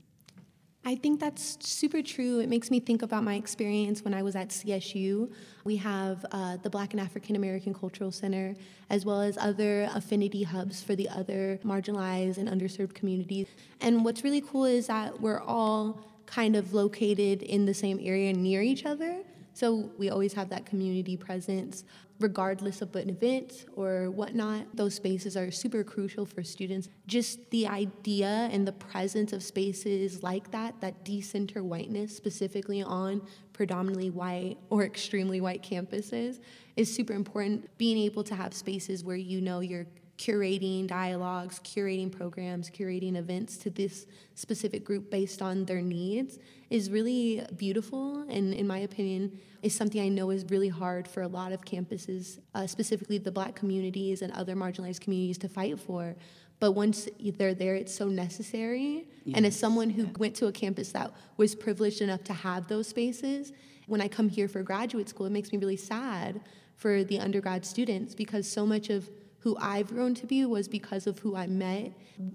I 0.83 0.95
think 0.95 1.19
that's 1.19 1.57
super 1.61 2.01
true. 2.01 2.39
It 2.39 2.49
makes 2.49 2.71
me 2.71 2.79
think 2.79 3.03
about 3.03 3.23
my 3.23 3.35
experience 3.35 4.03
when 4.03 4.15
I 4.15 4.23
was 4.23 4.35
at 4.35 4.49
CSU. 4.49 5.31
We 5.63 5.75
have 5.77 6.25
uh, 6.31 6.57
the 6.57 6.71
Black 6.71 6.93
and 6.93 6.99
African 6.99 7.35
American 7.35 7.71
Cultural 7.71 8.11
Center, 8.11 8.55
as 8.89 9.05
well 9.05 9.21
as 9.21 9.37
other 9.37 9.87
affinity 9.93 10.41
hubs 10.41 10.81
for 10.81 10.95
the 10.95 11.07
other 11.09 11.59
marginalized 11.63 12.39
and 12.39 12.49
underserved 12.49 12.95
communities. 12.95 13.45
And 13.79 14.03
what's 14.03 14.23
really 14.23 14.41
cool 14.41 14.65
is 14.65 14.87
that 14.87 15.21
we're 15.21 15.41
all 15.41 15.99
kind 16.25 16.55
of 16.55 16.73
located 16.73 17.43
in 17.43 17.65
the 17.65 17.75
same 17.75 17.99
area 18.01 18.33
near 18.33 18.63
each 18.63 18.83
other. 18.83 19.23
So 19.53 19.91
we 19.97 20.09
always 20.09 20.33
have 20.33 20.49
that 20.49 20.65
community 20.65 21.17
presence, 21.17 21.83
regardless 22.19 22.81
of 22.81 22.95
an 22.95 23.09
event 23.09 23.65
or 23.75 24.09
whatnot. 24.11 24.65
Those 24.75 24.95
spaces 24.95 25.35
are 25.35 25.51
super 25.51 25.83
crucial 25.83 26.25
for 26.25 26.43
students. 26.43 26.89
Just 27.07 27.49
the 27.51 27.67
idea 27.67 28.49
and 28.51 28.67
the 28.67 28.71
presence 28.71 29.33
of 29.33 29.43
spaces 29.43 30.23
like 30.23 30.51
that, 30.51 30.79
that 30.81 31.03
decenter 31.03 31.63
whiteness, 31.63 32.15
specifically 32.15 32.81
on 32.81 33.21
predominantly 33.53 34.09
white 34.09 34.57
or 34.69 34.83
extremely 34.83 35.41
white 35.41 35.63
campuses, 35.63 36.39
is 36.77 36.93
super 36.93 37.13
important. 37.13 37.69
Being 37.77 37.97
able 37.97 38.23
to 38.23 38.35
have 38.35 38.53
spaces 38.53 39.03
where 39.03 39.17
you 39.17 39.41
know 39.41 39.59
you're 39.59 39.87
curating 40.21 40.85
dialogues, 40.85 41.59
curating 41.63 42.11
programs, 42.11 42.69
curating 42.69 43.15
events 43.15 43.57
to 43.57 43.71
this 43.71 44.05
specific 44.35 44.85
group 44.85 45.09
based 45.09 45.41
on 45.41 45.65
their 45.65 45.81
needs 45.81 46.37
is 46.69 46.91
really 46.91 47.43
beautiful 47.57 48.21
and 48.29 48.53
in 48.53 48.67
my 48.67 48.79
opinion 48.79 49.39
is 49.63 49.73
something 49.73 49.99
I 49.99 50.09
know 50.09 50.29
is 50.29 50.45
really 50.49 50.69
hard 50.69 51.07
for 51.07 51.23
a 51.23 51.27
lot 51.27 51.51
of 51.51 51.61
campuses, 51.61 52.37
uh, 52.53 52.67
specifically 52.67 53.17
the 53.17 53.31
black 53.31 53.55
communities 53.55 54.21
and 54.21 54.31
other 54.33 54.55
marginalized 54.55 55.01
communities 55.01 55.39
to 55.39 55.49
fight 55.49 55.79
for. 55.79 56.15
But 56.59 56.73
once 56.73 57.09
they're 57.19 57.55
there, 57.55 57.73
it's 57.73 57.93
so 57.93 58.07
necessary. 58.07 59.07
Yes. 59.25 59.37
And 59.37 59.45
as 59.47 59.57
someone 59.57 59.89
who 59.89 60.07
went 60.19 60.35
to 60.35 60.45
a 60.45 60.51
campus 60.51 60.91
that 60.91 61.11
was 61.37 61.55
privileged 61.55 62.01
enough 62.01 62.23
to 62.25 62.33
have 62.33 62.67
those 62.67 62.87
spaces, 62.87 63.53
when 63.87 64.01
I 64.01 64.07
come 64.07 64.29
here 64.29 64.47
for 64.47 64.61
graduate 64.61 65.09
school, 65.09 65.25
it 65.25 65.31
makes 65.31 65.51
me 65.51 65.57
really 65.57 65.77
sad 65.77 66.41
for 66.75 67.03
the 67.03 67.19
undergrad 67.19 67.65
students 67.65 68.13
because 68.13 68.47
so 68.47 68.67
much 68.67 68.91
of 68.91 69.09
who 69.41 69.57
I've 69.59 69.87
grown 69.87 70.13
to 70.15 70.27
be 70.27 70.45
was 70.45 70.67
because 70.67 71.07
of 71.07 71.19
who 71.19 71.35
I 71.35 71.47
met 71.47 71.93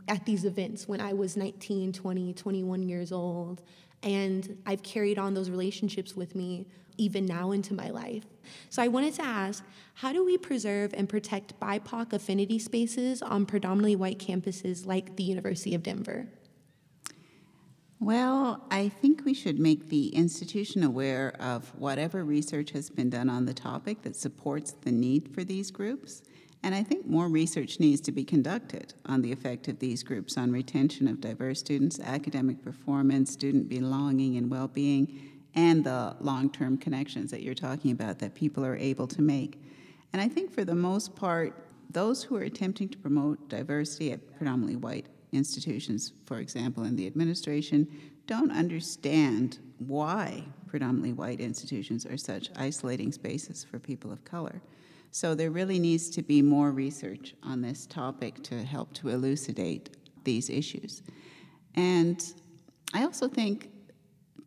at 0.09 0.27
these 0.27 0.45
events 0.45 0.89
when 0.89 1.01
I 1.01 1.13
was 1.13 1.37
19, 1.37 1.93
20, 1.93 2.33
21 2.35 2.83
years 2.83 3.13
old. 3.13 3.63
And 4.03 4.61
I've 4.67 4.83
carried 4.83 5.19
on 5.19 5.33
those 5.35 5.49
relationships 5.49 6.17
with 6.17 6.35
me 6.35 6.67
even 6.99 7.25
now 7.25 7.53
into 7.53 7.75
my 7.75 7.91
life. 7.91 8.25
So 8.71 8.83
I 8.83 8.89
wanted 8.89 9.15
to 9.15 9.23
ask 9.23 9.65
how 9.95 10.13
do 10.13 10.25
we 10.25 10.37
preserve 10.37 10.95
and 10.95 11.09
protect 11.09 11.59
BIPOC 11.61 12.13
affinity 12.13 12.59
spaces 12.59 13.23
on 13.23 13.47
predominantly 13.47 13.97
white 13.97 14.19
campuses 14.19 14.87
like 14.87 15.17
the 15.17 15.23
University 15.23 15.75
of 15.75 15.83
Denver? 15.83 16.27
Well, 17.99 18.65
I 18.71 18.89
think 18.89 19.25
we 19.25 19.33
should 19.33 19.59
make 19.59 19.89
the 19.89 20.09
institution 20.09 20.83
aware 20.83 21.35
of 21.41 21.73
whatever 21.79 22.25
research 22.25 22.71
has 22.73 22.91
been 22.91 23.11
done 23.11 23.31
on 23.31 23.47
the 23.47 23.55
topic 23.55 24.03
that 24.03 24.17
supports 24.17 24.73
the 24.73 24.93
need 24.93 25.35
for 25.35 25.45
these 25.45 25.71
groups 25.71 26.23
and 26.67 26.75
I 26.75 26.83
think 26.83 27.07
more 27.07 27.29
research 27.29 27.79
needs 27.79 28.01
to 28.01 28.11
be 28.11 28.25
conducted 28.25 28.93
on 29.05 29.23
the 29.23 29.31
effect 29.31 29.69
of 29.69 29.79
these 29.79 30.03
groups 30.03 30.37
on 30.37 30.51
retention 30.51 31.07
of 31.07 31.21
diverse 31.21 31.61
students, 31.61 32.01
academic 32.01 32.61
performance, 32.61 33.31
student 33.31 33.69
belonging 33.69 34.37
and 34.37 34.51
well 34.51 34.67
being, 34.67 35.31
and 35.55 35.85
the 35.85 36.17
long 36.19 36.51
term 36.51 36.77
connections 36.77 37.31
that 37.31 37.45
you're 37.45 37.55
talking 37.55 37.93
about 37.93 38.19
that 38.19 38.35
people 38.35 38.67
are 38.67 38.75
able 38.75 39.07
to 39.07 39.23
make. 39.23 39.63
And 40.13 40.21
I 40.21 40.27
think 40.27 40.53
for 40.53 40.65
the 40.65 40.75
most 40.75 41.15
part, 41.15 41.69
those 41.91 42.25
who 42.25 42.35
are 42.35 42.43
attempting 42.43 42.89
to 42.89 42.99
promote 42.99 43.49
diversity 43.49 44.11
at 44.11 44.37
predominantly 44.37 44.75
white 44.75 45.07
institutions, 45.31 46.15
for 46.25 46.41
example, 46.41 46.83
in 46.83 46.97
the 46.97 47.07
administration, 47.07 47.87
don't 48.27 48.51
understand 48.51 49.61
why 49.79 50.43
predominantly 50.67 51.13
white 51.13 51.39
institutions 51.39 52.05
are 52.05 52.17
such 52.17 52.51
isolating 52.57 53.13
spaces 53.13 53.63
for 53.63 53.79
people 53.79 54.11
of 54.11 54.25
color. 54.25 54.61
So 55.17 55.35
there 55.35 55.51
really 55.51 55.79
needs 55.79 56.11
to 56.11 56.23
be 56.23 56.43
more 56.43 56.71
research 56.71 57.35
on 57.43 57.63
this 57.63 57.87
topic 57.87 58.43
to 58.43 58.63
help 58.63 58.93
to 58.97 59.09
elucidate 59.09 59.97
these 60.25 60.51
issues. 60.51 61.03
And 61.75 62.23
I 62.93 63.03
also 63.05 63.27
think 63.27 63.71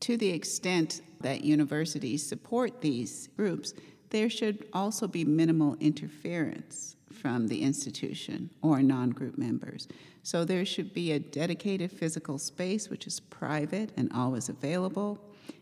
to 0.02 0.16
the 0.16 0.30
extent 0.30 1.02
that 1.22 1.44
universities 1.44 2.24
support 2.24 2.82
these 2.82 3.30
groups, 3.30 3.74
there 4.12 4.30
should 4.30 4.68
also 4.72 5.08
be 5.08 5.26
minimal 5.26 5.76
interference 5.80 6.98
from 7.12 7.48
the 7.48 7.64
institution 7.64 8.52
or 8.62 8.84
non 8.84 9.10
group 9.10 9.40
members. 9.40 9.88
So 10.22 10.46
there 10.46 10.66
should 10.66 10.94
be 10.94 11.14
a 11.14 11.20
dedicated 11.20 11.92
physical 11.92 12.38
space 12.38 12.92
which 12.92 13.08
is 13.08 13.20
private 13.20 13.92
and 13.98 14.12
always 14.14 14.50
available 14.50 15.18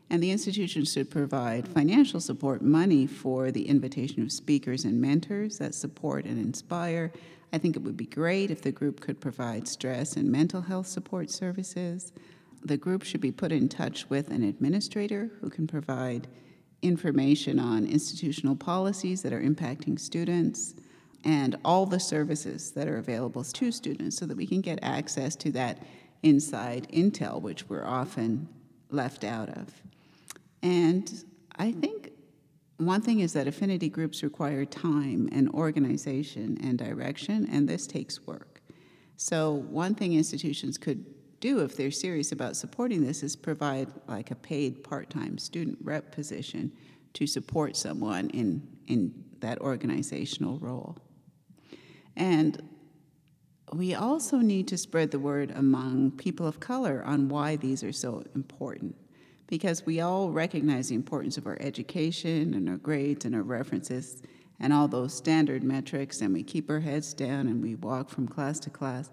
And 0.09 0.23
the 0.23 0.31
institution 0.31 0.85
should 0.85 1.11
provide 1.11 1.67
financial 1.67 2.19
support, 2.19 2.61
money 2.61 3.05
for 3.05 3.51
the 3.51 3.67
invitation 3.67 4.23
of 4.23 4.31
speakers 4.31 4.85
and 4.85 5.01
mentors 5.01 5.57
that 5.57 5.75
support 5.75 6.25
and 6.25 6.39
inspire. 6.39 7.11
I 7.51 7.57
think 7.57 7.75
it 7.75 7.83
would 7.83 7.97
be 7.97 8.05
great 8.05 8.51
if 8.51 8.61
the 8.61 8.71
group 8.71 8.99
could 8.99 9.19
provide 9.19 9.67
stress 9.67 10.15
and 10.15 10.31
mental 10.31 10.61
health 10.61 10.88
support 10.88 11.29
services. 11.29 12.13
The 12.63 12.77
group 12.77 13.03
should 13.03 13.21
be 13.21 13.31
put 13.31 13.51
in 13.51 13.69
touch 13.69 14.09
with 14.09 14.29
an 14.29 14.43
administrator 14.43 15.31
who 15.41 15.49
can 15.49 15.67
provide 15.67 16.27
information 16.81 17.59
on 17.59 17.85
institutional 17.85 18.55
policies 18.55 19.23
that 19.23 19.33
are 19.33 19.41
impacting 19.41 19.99
students 19.99 20.75
and 21.23 21.57
all 21.65 21.85
the 21.85 21.99
services 21.99 22.71
that 22.71 22.88
are 22.88 22.97
available 22.97 23.43
to 23.43 23.71
students 23.71 24.17
so 24.17 24.25
that 24.25 24.38
we 24.38 24.47
can 24.47 24.61
get 24.61 24.79
access 24.81 25.35
to 25.35 25.51
that 25.51 25.79
inside 26.23 26.88
intel, 26.91 27.41
which 27.41 27.67
we're 27.69 27.85
often 27.85 28.47
left 28.89 29.23
out 29.23 29.49
of. 29.49 29.73
And 30.61 31.23
I 31.55 31.71
think 31.71 32.11
one 32.77 33.01
thing 33.01 33.21
is 33.21 33.33
that 33.33 33.47
affinity 33.47 33.89
groups 33.89 34.23
require 34.23 34.65
time 34.65 35.29
and 35.31 35.49
organization 35.49 36.57
and 36.61 36.77
direction, 36.77 37.47
and 37.51 37.67
this 37.67 37.88
takes 37.88 38.25
work. 38.27 38.61
So, 39.15 39.51
one 39.69 39.95
thing 39.95 40.13
institutions 40.13 40.77
could 40.77 41.05
do 41.39 41.59
if 41.59 41.75
they're 41.75 41.91
serious 41.91 42.31
about 42.31 42.55
supporting 42.55 43.03
this 43.03 43.23
is 43.23 43.35
provide 43.35 43.89
like 44.07 44.31
a 44.31 44.35
paid 44.35 44.83
part-time 44.83 45.38
student 45.38 45.77
rep 45.81 46.11
position 46.11 46.71
to 47.13 47.25
support 47.25 47.75
someone 47.75 48.29
in 48.29 48.61
in 48.88 49.23
that 49.39 49.59
organizational 49.59 50.59
role. 50.59 50.97
And 52.15 52.61
we 53.74 53.93
also 53.93 54.38
need 54.38 54.68
to 54.70 54.78
spread 54.78 55.11
the 55.11 55.20
word 55.20 55.51
among 55.55 56.11
people 56.11 56.47
of 56.47 56.59
color 56.59 57.03
on 57.05 57.28
why 57.30 57.55
these 57.55 57.84
are 57.84 57.91
so 57.91 58.24
important 58.34 58.95
because 59.47 59.86
we 59.86 60.01
all 60.01 60.30
recognize 60.30 60.89
the 60.89 60.95
importance 60.95 61.38
of 61.38 61.47
our 61.47 61.57
education 61.59 62.53
and 62.53 62.70
our 62.70 62.78
grades 62.78 63.26
and 63.26 63.34
our 63.34 63.43
references 63.43 64.22
and 64.59 64.74
all 64.74 64.88
those 64.88 65.13
standard 65.13 65.63
metrics, 65.63 66.22
and 66.22 66.34
we 66.34 66.43
keep 66.43 66.70
our 66.70 66.80
heads 66.80 67.13
down 67.13 67.47
and 67.47 67.61
we 67.61 67.76
walk 67.76 68.09
from 68.09 68.28
class 68.28 68.59
to 68.59 68.70
class. 68.70 69.09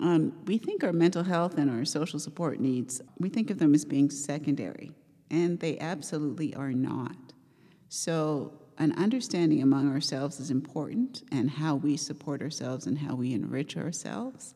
Um, 0.00 0.34
we 0.44 0.58
think 0.58 0.84
our 0.84 0.92
mental 0.92 1.22
health 1.22 1.56
and 1.56 1.70
our 1.70 1.84
social 1.84 2.18
support 2.18 2.60
needs, 2.60 3.00
we 3.18 3.28
think 3.28 3.50
of 3.50 3.58
them 3.58 3.74
as 3.74 3.84
being 3.84 4.10
secondary, 4.10 4.92
and 5.30 5.58
they 5.58 5.78
absolutely 5.78 6.54
are 6.54 6.72
not. 6.72 7.16
So, 7.88 8.52
an 8.78 8.92
understanding 8.92 9.62
among 9.62 9.92
ourselves 9.92 10.38
is 10.40 10.50
important, 10.50 11.22
and 11.32 11.50
how 11.50 11.76
we 11.76 11.96
support 11.96 12.42
ourselves 12.42 12.86
and 12.86 12.98
how 12.98 13.14
we 13.14 13.32
enrich 13.32 13.76
ourselves. 13.76 14.54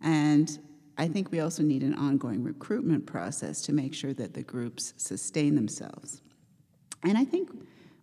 And 0.00 0.58
I 0.98 1.08
think 1.08 1.30
we 1.30 1.40
also 1.40 1.62
need 1.62 1.82
an 1.82 1.94
ongoing 1.94 2.42
recruitment 2.42 3.06
process 3.06 3.62
to 3.62 3.72
make 3.72 3.94
sure 3.94 4.12
that 4.14 4.34
the 4.34 4.42
groups 4.42 4.94
sustain 4.96 5.54
themselves. 5.54 6.20
And 7.02 7.18
I 7.18 7.24
think 7.24 7.50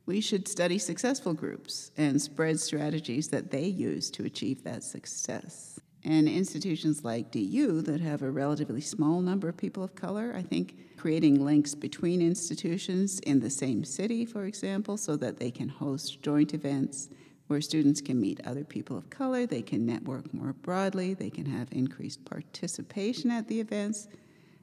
we 0.05 0.21
should 0.21 0.47
study 0.47 0.77
successful 0.77 1.33
groups 1.33 1.91
and 1.97 2.21
spread 2.21 2.59
strategies 2.59 3.29
that 3.29 3.51
they 3.51 3.65
use 3.65 4.09
to 4.11 4.25
achieve 4.25 4.63
that 4.63 4.83
success. 4.83 5.79
And 6.03 6.27
institutions 6.27 7.03
like 7.03 7.31
DU 7.31 7.81
that 7.83 8.01
have 8.01 8.23
a 8.23 8.31
relatively 8.31 8.81
small 8.81 9.21
number 9.21 9.47
of 9.47 9.57
people 9.57 9.83
of 9.83 9.93
color, 9.93 10.33
I 10.35 10.41
think 10.41 10.97
creating 10.97 11.45
links 11.45 11.75
between 11.75 12.21
institutions 12.21 13.19
in 13.19 13.39
the 13.39 13.49
same 13.49 13.83
city, 13.83 14.25
for 14.25 14.45
example, 14.45 14.97
so 14.97 15.15
that 15.17 15.37
they 15.37 15.51
can 15.51 15.69
host 15.69 16.21
joint 16.21 16.53
events 16.53 17.09
where 17.47 17.61
students 17.61 18.01
can 18.01 18.19
meet 18.19 18.39
other 18.45 18.63
people 18.63 18.97
of 18.97 19.09
color, 19.09 19.45
they 19.45 19.61
can 19.61 19.85
network 19.85 20.33
more 20.33 20.53
broadly, 20.53 21.13
they 21.13 21.29
can 21.29 21.45
have 21.45 21.67
increased 21.71 22.23
participation 22.23 23.29
at 23.29 23.47
the 23.47 23.59
events, 23.59 24.07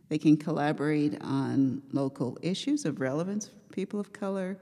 they 0.09 0.17
can 0.17 0.37
collaborate 0.37 1.21
on 1.23 1.83
local 1.93 2.39
issues 2.41 2.85
of 2.87 3.01
relevance 3.01 3.49
for 3.49 3.75
people 3.75 4.01
of 4.01 4.13
color, 4.13 4.57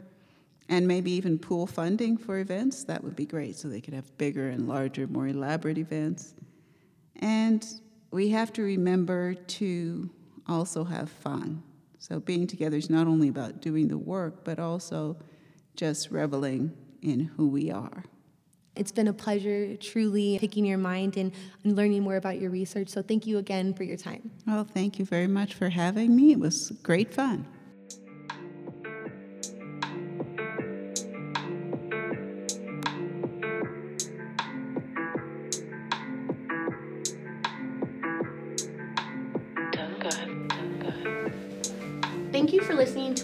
and 0.68 0.88
maybe 0.88 1.12
even 1.12 1.38
pool 1.38 1.66
funding 1.66 2.16
for 2.16 2.40
events. 2.40 2.82
That 2.84 3.04
would 3.04 3.14
be 3.14 3.26
great, 3.26 3.54
so 3.56 3.68
they 3.68 3.80
could 3.80 3.94
have 3.94 4.18
bigger 4.18 4.48
and 4.48 4.66
larger, 4.66 5.06
more 5.06 5.28
elaborate 5.28 5.78
events. 5.78 6.34
And 7.20 7.66
we 8.10 8.30
have 8.30 8.52
to 8.54 8.62
remember 8.62 9.34
to 9.34 10.10
also 10.48 10.84
have 10.84 11.10
fun. 11.10 11.62
So 11.98 12.20
being 12.20 12.46
together 12.46 12.76
is 12.76 12.88
not 12.88 13.06
only 13.06 13.28
about 13.28 13.60
doing 13.60 13.88
the 13.88 13.98
work, 13.98 14.44
but 14.44 14.58
also 14.58 15.16
just 15.74 16.10
reveling 16.10 16.72
in 17.02 17.20
who 17.20 17.48
we 17.48 17.70
are. 17.70 18.04
It's 18.76 18.92
been 18.92 19.08
a 19.08 19.12
pleasure 19.12 19.76
truly 19.76 20.38
picking 20.38 20.66
your 20.66 20.78
mind 20.78 21.16
and, 21.16 21.32
and 21.64 21.74
learning 21.74 22.02
more 22.02 22.16
about 22.16 22.38
your 22.38 22.50
research. 22.50 22.88
So 22.88 23.00
thank 23.00 23.26
you 23.26 23.38
again 23.38 23.72
for 23.72 23.84
your 23.84 23.96
time. 23.96 24.30
Well, 24.46 24.64
thank 24.64 24.98
you 24.98 25.04
very 25.04 25.26
much 25.26 25.54
for 25.54 25.70
having 25.70 26.14
me. 26.14 26.32
It 26.32 26.38
was 26.38 26.70
great 26.82 27.12
fun. 27.12 27.46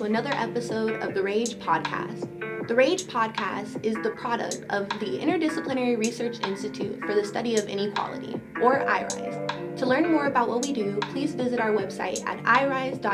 To 0.03 0.07
another 0.07 0.33
episode 0.33 1.01
of 1.01 1.15
the 1.15 1.23
Rage 1.23 1.55
Podcast. 1.61 2.27
The 2.67 2.75
RAGE 2.75 3.05
podcast 3.05 3.85
is 3.85 3.95
the 4.03 4.11
product 4.11 4.65
of 4.71 4.89
the 4.99 5.21
Interdisciplinary 5.21 5.97
Research 5.97 6.41
Institute 6.41 6.99
for 7.05 7.15
the 7.15 7.25
Study 7.25 7.55
of 7.57 7.69
Inequality, 7.69 8.41
or 8.61 8.81
IRISE. 8.81 9.79
To 9.79 9.87
learn 9.87 10.11
more 10.11 10.27
about 10.27 10.49
what 10.49 10.67
we 10.67 10.73
do, 10.73 10.99
please 11.13 11.37
visit 11.37 11.61
our 11.61 11.71
website 11.71 12.27
at 12.27 12.43
irise.du.edu. 12.45 13.05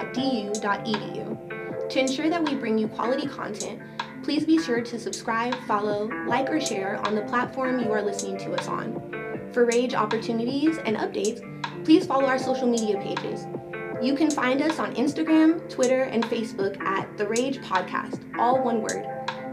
To 1.91 2.01
ensure 2.01 2.31
that 2.31 2.43
we 2.43 2.55
bring 2.55 2.79
you 2.79 2.89
quality 2.89 3.29
content, 3.29 3.83
please 4.23 4.47
be 4.47 4.59
sure 4.59 4.81
to 4.81 4.99
subscribe, 4.99 5.55
follow, 5.67 6.09
like, 6.27 6.49
or 6.49 6.59
share 6.59 7.07
on 7.07 7.15
the 7.15 7.23
platform 7.23 7.81
you 7.81 7.93
are 7.93 8.01
listening 8.01 8.39
to 8.39 8.53
us 8.53 8.67
on. 8.67 9.51
For 9.53 9.67
RAGE 9.67 9.93
opportunities 9.93 10.79
and 10.79 10.97
updates, 10.97 11.43
please 11.85 12.07
follow 12.07 12.25
our 12.25 12.39
social 12.39 12.67
media 12.67 12.99
pages. 12.99 13.47
You 14.01 14.15
can 14.15 14.31
find 14.31 14.63
us 14.63 14.79
on 14.79 14.95
Instagram, 14.95 15.69
Twitter, 15.69 16.05
and 16.05 16.25
Facebook 16.25 16.81
at 16.81 17.19
The 17.19 17.27
Rage 17.27 17.59
Podcast, 17.59 18.21
all 18.39 18.63
one 18.63 18.81
word. 18.81 19.05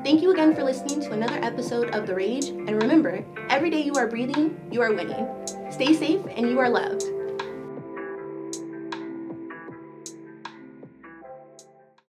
Thank 0.03 0.21
you 0.21 0.31
again 0.31 0.53
for 0.53 0.63
listening 0.63 1.01
to 1.01 1.13
another 1.13 1.39
episode 1.43 1.95
of 1.95 2.05
The 2.05 2.13
Rage, 2.13 2.49
and 2.49 2.79
remember, 2.79 3.25
every 3.49 3.71
day 3.71 3.81
you 3.81 3.95
are 3.95 4.05
breathing, 4.05 4.59
you 4.71 4.83
are 4.83 4.93
winning. 4.93 5.27
Stay 5.71 5.93
safe 5.93 6.21
and 6.35 6.47
you 6.47 6.59
are 6.59 6.69
loved. 6.69 7.14